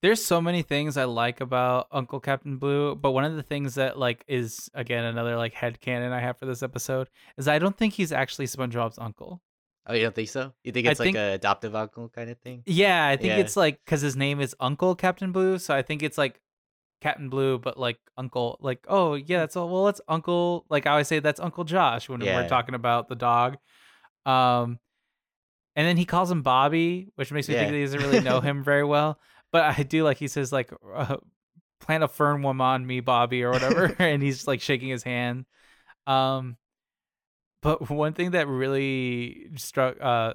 [0.00, 3.74] There's so many things I like about Uncle Captain Blue, but one of the things
[3.74, 7.76] that like is again another like headcanon I have for this episode is I don't
[7.76, 9.40] think he's actually SpongeBob's uncle.
[9.86, 10.52] Oh, you don't think so?
[10.62, 12.62] You think I it's like think- a adoptive uncle kind of thing?
[12.66, 13.38] Yeah, I think Yeah.
[13.38, 16.40] it's like because his name is Uncle Captain Blue, so I think it's like
[17.00, 19.68] Captain Blue, but like Uncle, like oh yeah, that's all.
[19.68, 20.64] Well, that's Uncle.
[20.70, 22.40] Like I always say, that's Uncle Josh when Yeah.
[22.40, 23.56] we're talking about the dog.
[24.26, 24.78] Um,
[25.74, 28.40] and then he calls him Bobby, which makes me think that he doesn't really know
[28.48, 29.18] him very well.
[29.52, 31.16] But I do like he says like uh,
[31.80, 35.46] plant a fern worm on me, Bobby, or whatever, and he's like shaking his hand.
[36.06, 36.56] Um,
[37.62, 40.34] but one thing that really struck uh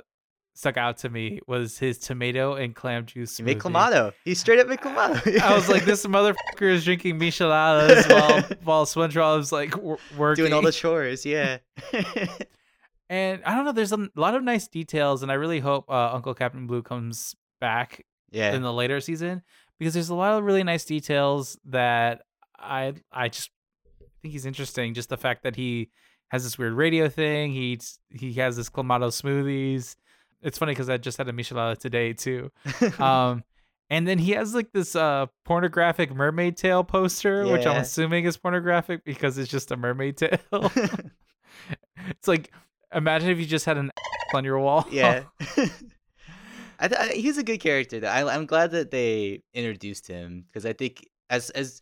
[0.56, 3.40] stuck out to me was his tomato and clam juice.
[3.40, 3.58] Smoothie.
[3.58, 4.14] clamato.
[4.24, 5.40] He straight up made clamato.
[5.42, 10.44] I was like, this motherfucker is drinking micheladas while while SpongeBob's like w- working.
[10.44, 11.26] doing all the chores.
[11.26, 11.58] Yeah.
[13.10, 13.72] and I don't know.
[13.72, 17.36] There's a lot of nice details, and I really hope uh, Uncle Captain Blue comes
[17.60, 18.54] back yeah.
[18.54, 19.42] in the later season
[19.80, 22.24] because there's a lot of really nice details that
[22.60, 23.50] I I just
[24.22, 24.94] think he's interesting.
[24.94, 25.90] Just the fact that he
[26.30, 27.52] has this weird radio thing.
[27.52, 27.80] He
[28.10, 29.96] he has this clamato smoothies.
[30.42, 32.52] It's funny because I just had a michelada today too.
[33.00, 33.44] Um,
[33.90, 38.38] and then he has like this uh pornographic mermaid tail poster, which I'm assuming is
[38.38, 40.40] pornographic because it's just a mermaid tail.
[42.10, 42.52] it's like
[42.94, 43.92] imagine if you just had an
[44.34, 44.88] on your wall.
[44.90, 45.24] yeah.
[46.84, 48.00] I, th- I he's a good character.
[48.00, 48.10] Though.
[48.10, 51.82] I, I'm glad that they introduced him because I think as as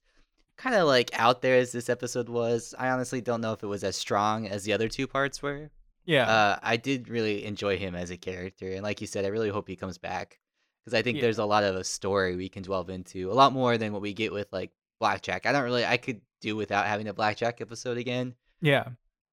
[0.58, 3.68] kind of like out there as this episode was, I honestly don't know if it
[3.68, 5.72] was as strong as the other two parts were.
[6.06, 6.30] yeah.
[6.30, 9.50] Uh, I did really enjoy him as a character, and like you said, I really
[9.50, 10.40] hope he comes back
[10.84, 11.22] because I think Yeah.
[11.24, 14.02] there's a lot of a story we can delve into, a lot more than what
[14.04, 15.46] we get with like Blackjack.
[15.48, 18.36] I don't really, I could do without having a Blackjack episode again.
[18.62, 18.86] Yeah.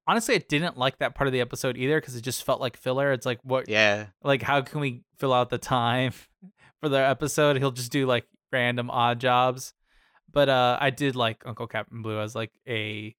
[0.09, 2.75] Honestly, I didn't like that part of the episode either because it just felt like
[2.77, 3.11] filler.
[3.11, 6.13] It's like what Yeah, like how can we fill out the time
[6.81, 7.57] for the episode?
[7.57, 9.73] He'll just do like random odd jobs.
[10.31, 13.15] But uh I did like Uncle Captain Blue as like a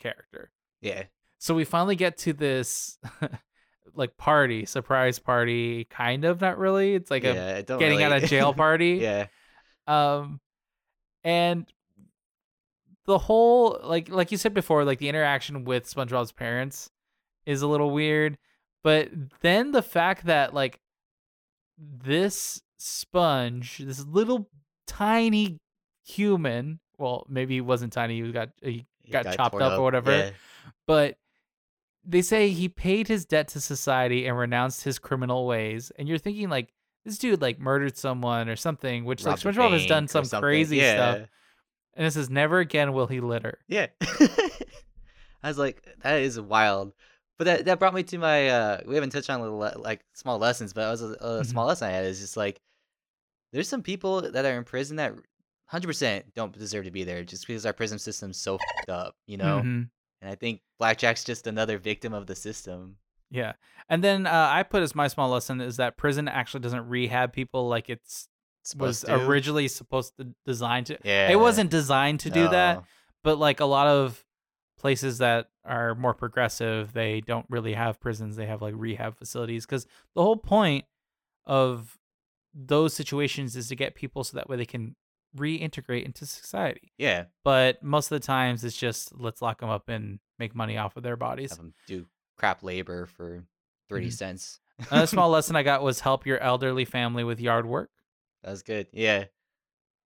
[0.00, 0.50] character.
[0.82, 1.04] yeah,
[1.38, 2.98] So we finally get to this
[3.94, 6.94] like party, surprise party, kind of not really.
[6.94, 7.62] It's like a yeah.
[7.62, 8.98] Don't getting out really- of jail party.
[9.00, 9.26] yeah,
[9.86, 10.38] um
[11.24, 11.66] and
[13.06, 16.90] the whole like like you said before like the interaction with SpongeBob's parents
[17.46, 18.36] is a little weird
[18.82, 19.08] but
[19.40, 20.80] then the fact that like
[21.78, 24.48] this sponge this little
[24.86, 25.58] tiny
[26.04, 29.82] human well maybe he wasn't tiny he got he He got chopped torn up or
[29.82, 30.10] whatever.
[30.10, 30.30] Yeah.
[30.86, 31.16] but
[32.04, 36.18] they say he paid his debt to society and renounced his criminal ways and you're
[36.18, 36.72] thinking like
[37.04, 40.24] this dude like murdered someone or something which like Robbed a SpongeBob has done some
[40.40, 40.94] crazy yeah.
[40.94, 41.28] stuff
[41.96, 43.86] and it says never again will he litter Yeah.
[45.42, 46.92] I was like, that is wild.
[47.38, 50.04] But that, that brought me to my uh we haven't touched on little le- like
[50.14, 51.46] small lessons, but it was a, a Mhm.
[51.46, 52.60] small lesson I had is just like
[53.52, 55.14] there's some people that are in prison that
[55.72, 59.36] 100% don't deserve to be there just because our prison system's so fed up, you
[59.36, 59.60] know?
[59.64, 59.90] Mhm.
[60.22, 62.96] And I think Blackjack's just another victim of the system.
[63.30, 63.52] yeah
[63.88, 67.32] and then uh, i put as my small lesson is that prison actually doesn't rehab
[67.32, 68.28] people like it's
[68.74, 69.14] was to.
[69.26, 71.28] originally supposed to design to Yeah.
[71.30, 72.82] it wasn't designed to do that
[73.22, 74.24] but like a lot of
[74.78, 79.64] places that are more progressive they don't really have prisons they have like rehab facilities
[79.66, 80.84] because the whole point
[81.44, 81.98] of
[82.54, 84.94] those situations is to get people so that way they can
[85.36, 87.24] reintegrate into society Yeah.
[87.44, 90.96] but most of the times it's just let's lock them up and make money off
[90.96, 92.06] of their bodies Have them do
[92.38, 93.44] crap labor for
[93.88, 94.12] 30 Mhm.
[94.12, 94.60] cents.
[94.90, 97.90] another small lesson i got was help your elderly family with yard work
[98.46, 98.86] That was good.
[98.92, 99.24] Yeah.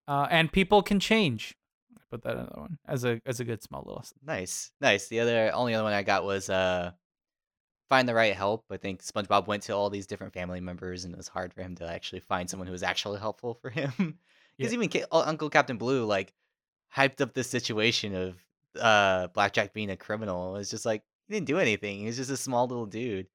[0.08, 1.54] uh, and people can change
[1.96, 5.06] i put that another one as a as a good small little Nice, nice.
[5.08, 6.90] The other only other one I got was uh
[7.88, 8.64] find the right help.
[8.70, 11.60] I think SpongeBob went to all these different family members, and it was hard for
[11.62, 13.92] him to actually find someone who was actually helpful for him.
[14.58, 14.76] Because Yeah.
[14.78, 16.32] even Ca- uh, Uncle Captain Blue like
[16.96, 18.36] hyped up this situation of
[18.80, 20.56] uh Blackjack being a criminal.
[20.56, 22.00] It's just like he didn't do anything.
[22.00, 23.26] He was just a small little dude.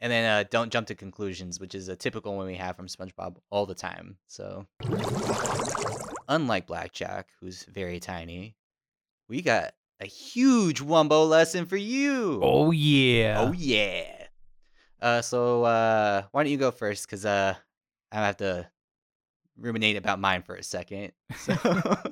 [0.00, 2.86] And then uh, don't jump to conclusions, which is a typical one we have from
[2.86, 4.18] SpongeBob all the time.
[4.26, 4.66] So,
[6.28, 8.56] unlike Blackjack, who's very tiny,
[9.28, 12.40] we got a huge Wumbo lesson for you.
[12.42, 14.12] oh yeah Oh yeah.
[15.00, 17.08] Uh, so uh, why don't you go first?
[17.08, 17.54] Cause uh,
[18.12, 18.68] I have to
[19.58, 21.12] ruminate about mine for a second.
[21.38, 21.54] So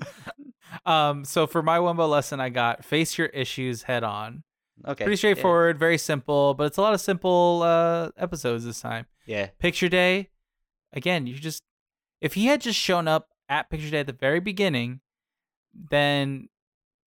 [0.86, 4.42] Um, so for my Wumbo lesson, I got face your issues head on.
[4.86, 8.80] Okay, Pretty yeah, straightforward, very simple, but it's a lot of simple uh, episodes this
[8.80, 9.06] time.
[9.26, 10.30] Yeah, Picture day,
[10.92, 11.60] again, you just
[12.20, 15.00] If he had just shown up at picture day at the very beginning,
[15.72, 16.48] then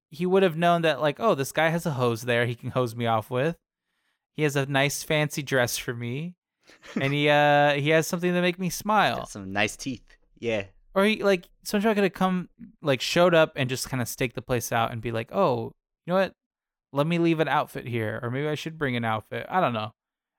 [0.10, 2.72] he would have known that like, oh, this guy has a hose there he can
[2.72, 3.58] hose me off with.
[4.34, 6.36] He has a nice fancy dress for me.
[7.02, 9.18] and he uh he has something to make me smile.
[9.18, 10.04] Got some nice teeth.
[10.38, 10.66] Yeah.
[10.94, 12.50] Or he like SpongeBob could have come
[12.82, 15.74] like showed up and just kind of stake the place out and be like, oh,
[16.06, 16.34] you know what?
[16.94, 19.46] Let me leave an outfit here, or maybe I should bring an outfit.
[19.50, 19.94] I don't know.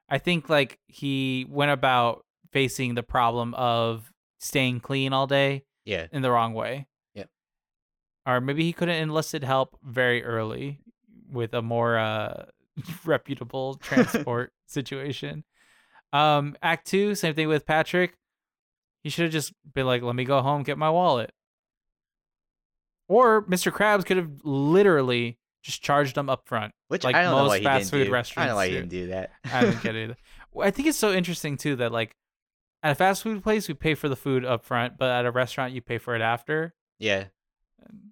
[0.09, 6.07] I think like he went about facing the problem of staying clean all day Yeah.
[6.11, 6.87] in the wrong way.
[7.15, 7.25] Yeah.
[8.25, 10.81] Or maybe he could have enlisted help very early
[11.31, 12.47] with a more uh,
[13.05, 15.45] reputable transport situation.
[16.15, 18.15] Um, Act two, same thing with Patrick.
[19.03, 21.33] He should have just been like, "Let me go home, get my wallet."
[23.09, 23.73] Or Mr.
[23.73, 25.39] Krabs could have literally
[25.69, 26.73] just charged them up front.
[26.89, 28.17] Which Like I don't know most why he fast didn't food do.
[28.17, 28.79] I don't know why he do.
[28.79, 29.31] didn't do that.
[29.53, 30.17] I didn't get it.
[30.53, 32.17] Well, I think it's so interesting too that like
[32.83, 35.31] at a fast food place we pay for the food up front, but at a
[35.31, 36.75] restaurant you pay for it after.
[36.99, 37.25] yeah.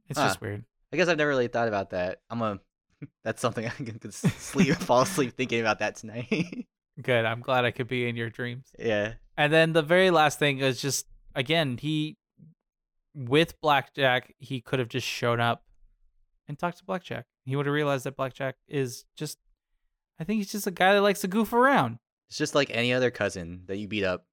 [0.08, 0.26] It's Huh.
[0.28, 0.64] just weird.
[0.92, 2.20] I guess I've never really thought about that.
[2.30, 2.60] I'm a.
[3.24, 6.66] That's something I can could sleep, fall asleep thinking about that tonight.
[7.02, 7.24] Good.
[7.24, 8.68] I'm glad I could be in your dreams.
[8.78, 9.14] yeah.
[9.36, 12.16] And then the very last thing is just again, he
[13.14, 15.62] with Blackjack, he could have just shown up
[16.48, 17.24] and talked to Blackjack.
[17.46, 19.38] He would have realized that Blackjack is just
[20.18, 21.98] I think he's just a guy that likes to goof around.
[22.28, 24.26] It's just like any other cousin that you beat up.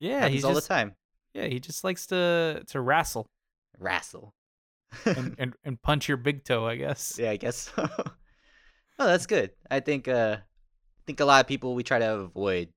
[0.00, 0.94] Yeah, he's all just the time.
[1.34, 3.26] yeah, he just likes to to wrestle
[3.78, 4.34] Wrestle.
[5.06, 7.16] and, and, and punch your big toe, I guess.
[7.18, 7.88] yeah, I guess so.
[8.98, 9.50] oh, that's good.
[9.70, 10.06] I think.
[10.08, 12.68] Uh, I think a lot of people we try to avoid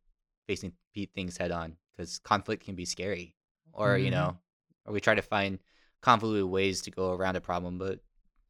[0.47, 0.71] facing
[1.13, 3.35] things head on because conflict can be scary,
[3.71, 4.13] or you Mhm.
[4.13, 4.37] know,
[4.85, 5.59] or we try to find
[6.01, 7.77] convoluted ways to go around a problem.
[7.77, 7.99] But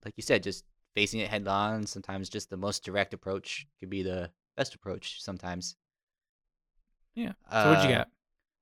[0.06, 0.64] like you said, just
[0.96, 1.86] facing it head on.
[1.88, 5.22] Sometimes just the most direct approach could be the best approach.
[5.22, 5.76] Sometimes.
[7.16, 7.34] Yeah.
[7.58, 8.10] So what'd you Uh, got?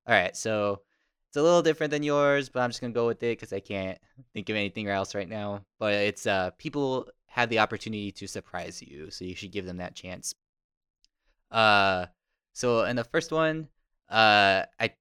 [0.07, 0.81] All right, so
[1.29, 3.59] it's a little different than yours, but I'm just gonna go with it because I
[3.59, 3.99] can't
[4.34, 5.65] think of anything else right now.
[5.79, 9.77] But it's uh, people have the opportunity to surprise you, so you should give them
[9.77, 10.36] that chance.
[11.51, 12.07] Uh,
[12.53, 13.67] so in the first one,
[14.09, 14.93] uh, I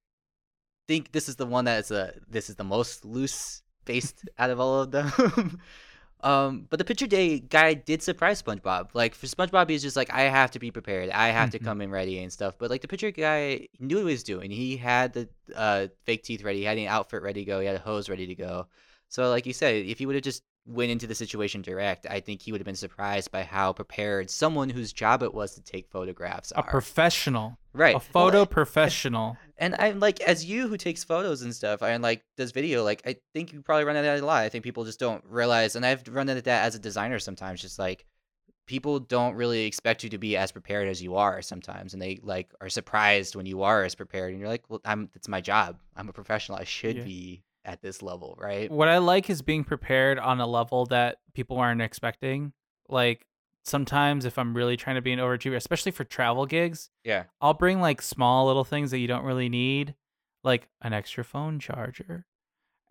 [0.88, 4.50] think this is the one that is a this is the most loose based out
[4.50, 5.60] of all of them.
[6.22, 8.90] um, but the picture day guy did surprise SpongeBob.
[8.94, 11.10] Like for SpongeBob, he's just like, I have to be prepared.
[11.10, 11.64] I have to Mhm.
[11.64, 12.54] come in ready and stuff.
[12.58, 14.50] But like the picture guy knew what he was doing.
[14.50, 16.58] He had the uh fake teeth ready.
[16.60, 17.60] He had an outfit ready to go.
[17.60, 18.66] He had a hose ready to go.
[19.08, 22.20] So like you said, if he would have just went into the situation direct, I
[22.20, 25.60] think he would have been surprised by how prepared someone whose job it was to
[25.62, 26.70] take photographs A are.
[26.70, 27.58] professional.
[27.72, 27.90] right.
[27.96, 29.36] A Well, photo professional.
[29.62, 33.00] And I'm like, as you who takes photos and stuff, and like does video, like
[33.06, 34.42] I think you probably run into that a lot.
[34.42, 37.60] I think people just don't realize, and I've run into that as a designer sometimes.
[37.62, 38.04] Just like
[38.66, 42.18] people don't really expect you to be as prepared as you are sometimes, and they
[42.22, 45.40] like are surprised when you are as prepared, and you're like, well, I'm it's my
[45.40, 45.78] job.
[45.96, 46.58] I'm a professional.
[46.58, 47.04] I should Yeah.
[47.04, 48.68] be at this level, right?
[48.70, 52.52] What I like is being prepared on a level that people aren't expecting.
[52.88, 53.24] Like
[53.64, 57.24] sometimes if I'm really trying to be an overachiever, especially for travel gigs, Yeah.
[57.40, 59.94] I'll bring like small little things that you don't really need,
[60.44, 62.26] like an extra phone charger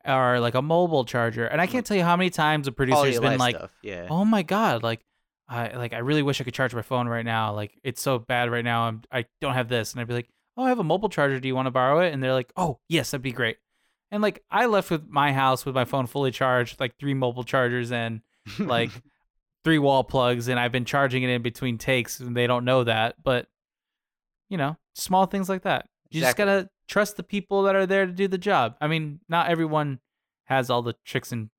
[0.06, 1.46] or like a mobile charger.
[1.46, 3.58] And I can't tell you how many times a producer's been like.
[3.84, 4.08] Yeah.
[4.10, 5.02] "Oh my god, like
[5.48, 7.54] I like I really wish I could charge my phone right now.
[7.54, 8.84] Like it's so bad right now.
[8.84, 11.40] I'm I don't have this." And I'd be like, "Oh, I have a mobile charger.
[11.40, 13.58] Do you want to borrow it?" And they're like, "Oh, yes, that'd be great."
[14.12, 17.44] And like I left with my house with my phone fully charged, like three mobile
[17.44, 18.22] chargers and
[18.60, 18.90] like
[19.64, 22.84] three wall plugs and I've been charging it in between takes and they don't know
[22.84, 23.48] that, but
[24.50, 25.88] you know, small things like that.
[26.10, 26.22] You Exactly.
[26.22, 28.76] just got to trust the people that are there to do the job.
[28.82, 30.00] I mean, not everyone
[30.46, 31.50] has all the tricks and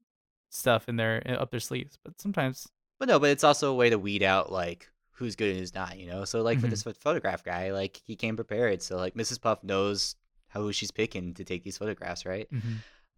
[0.51, 2.67] stuff in their up their sleeves, but sometimes
[2.99, 5.75] But no, but it's also a way to weed out like who's good and who's
[5.75, 6.25] not, you know.
[6.25, 6.71] So like for Mhm.
[6.71, 8.83] this photograph guy, like he came prepared.
[8.83, 9.41] So like Mrs.
[9.41, 10.17] Puff knows
[10.49, 12.49] how she's picking to take these photographs, right?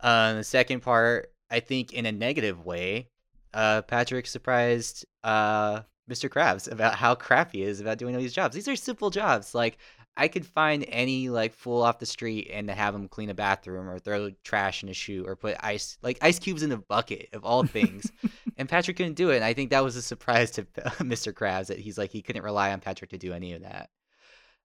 [0.01, 3.11] Uh, the second part, I think, in a negative way,
[3.55, 5.81] uh, Patrick surprised uh,
[6.11, 6.29] Mr.
[6.29, 8.55] Krabs about how crappy he is about doing all these jobs.
[8.55, 9.55] These are simple jobs.
[9.55, 9.79] Like
[10.17, 13.35] I could find any like fool off the street and to have him clean a
[13.35, 16.77] bathroom or throw trash in a shoe or put ice like ice cubes in a
[16.77, 18.11] bucket of all things.
[18.59, 19.37] and Patrick couldn't do it.
[19.37, 20.65] And I think that was a surprise to
[21.01, 21.33] Mr.
[21.33, 23.89] Krabs that he's like he couldn't rely on Patrick to do any of that.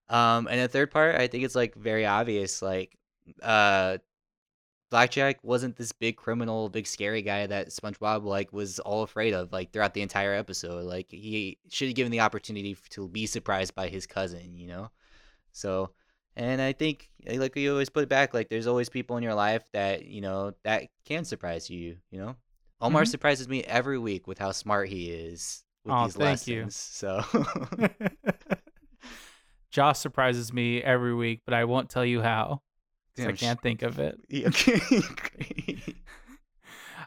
[0.08, 2.60] Um, and the third part, I think it's like very obvious.
[2.60, 2.98] Like,
[3.42, 3.98] uh,
[4.90, 9.52] Blackjack wasn't this big criminal, big scary guy that SpongeBob like was all afraid of
[9.52, 10.84] like throughout the entire episode.
[10.84, 14.90] Like he should have given the opportunity to be surprised by his cousin, you know.
[15.52, 15.90] So,
[16.36, 19.22] and I think eh, like we always put it back, like there's always people in
[19.22, 21.96] your life that you know that can surprise you.
[22.10, 22.36] You know,
[22.80, 23.08] Omar Mhm.
[23.08, 26.66] surprises me every week with how smart he is with Aw, these thank you.
[26.70, 27.24] So.
[29.70, 32.62] Josh surprises me every week, but I won't tell you how.
[33.24, 34.20] 'Cause I can't think of it.
[34.46, 35.94] Okay.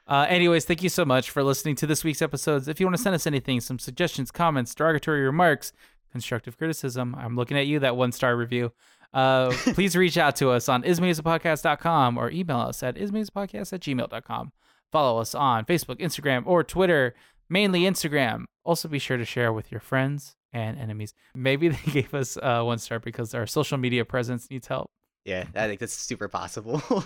[0.06, 2.68] Uh, anyways, thank you so much for listening to this week's episodes.
[2.68, 5.72] If you want to send us anything, some suggestions, comments, derogatory remarks,
[6.12, 8.74] constructive criticism, I'm looking at you, that one star review.
[9.14, 14.52] Uh, please reach out to us on ismusicpodcast.com or email us at ismusicpodcast at gmail.com.
[14.92, 17.16] Follow us on Facebook, Instagram, or Twitter,
[17.50, 18.44] mainly Instagram.
[18.66, 21.14] Also, be sure to share with your friends and enemies.
[21.34, 24.92] Maybe they gave us uh, one star because our social media presence needs help.
[25.26, 26.82] Yeah, I think that's super possible.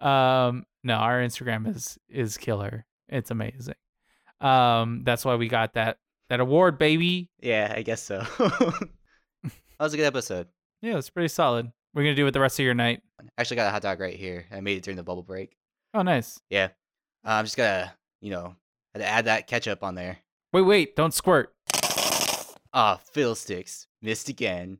[0.00, 2.86] Um, no, our Instagram is is killer.
[3.08, 3.74] It's amazing.
[4.40, 5.98] Um, that's why we got that
[6.28, 7.30] that award, baby.
[7.40, 8.18] yeah, I guess so.
[8.38, 9.50] that
[9.80, 10.48] was a good episode.
[10.82, 11.72] Yeah, it's pretty solid.
[11.94, 13.02] We're gonna do with the rest of your night.
[13.20, 14.46] I actually, got a hot dog right here.
[14.52, 15.56] I made it during the bubble break.
[15.94, 16.40] Oh, nice.
[16.50, 16.68] Yeah,
[17.24, 18.54] uh, I'm just gonna, you know,
[18.94, 20.18] add that ketchup on there.
[20.52, 21.52] Wait, wait, don't squirt.
[22.72, 24.78] Ah, fiddlesticks, missed again.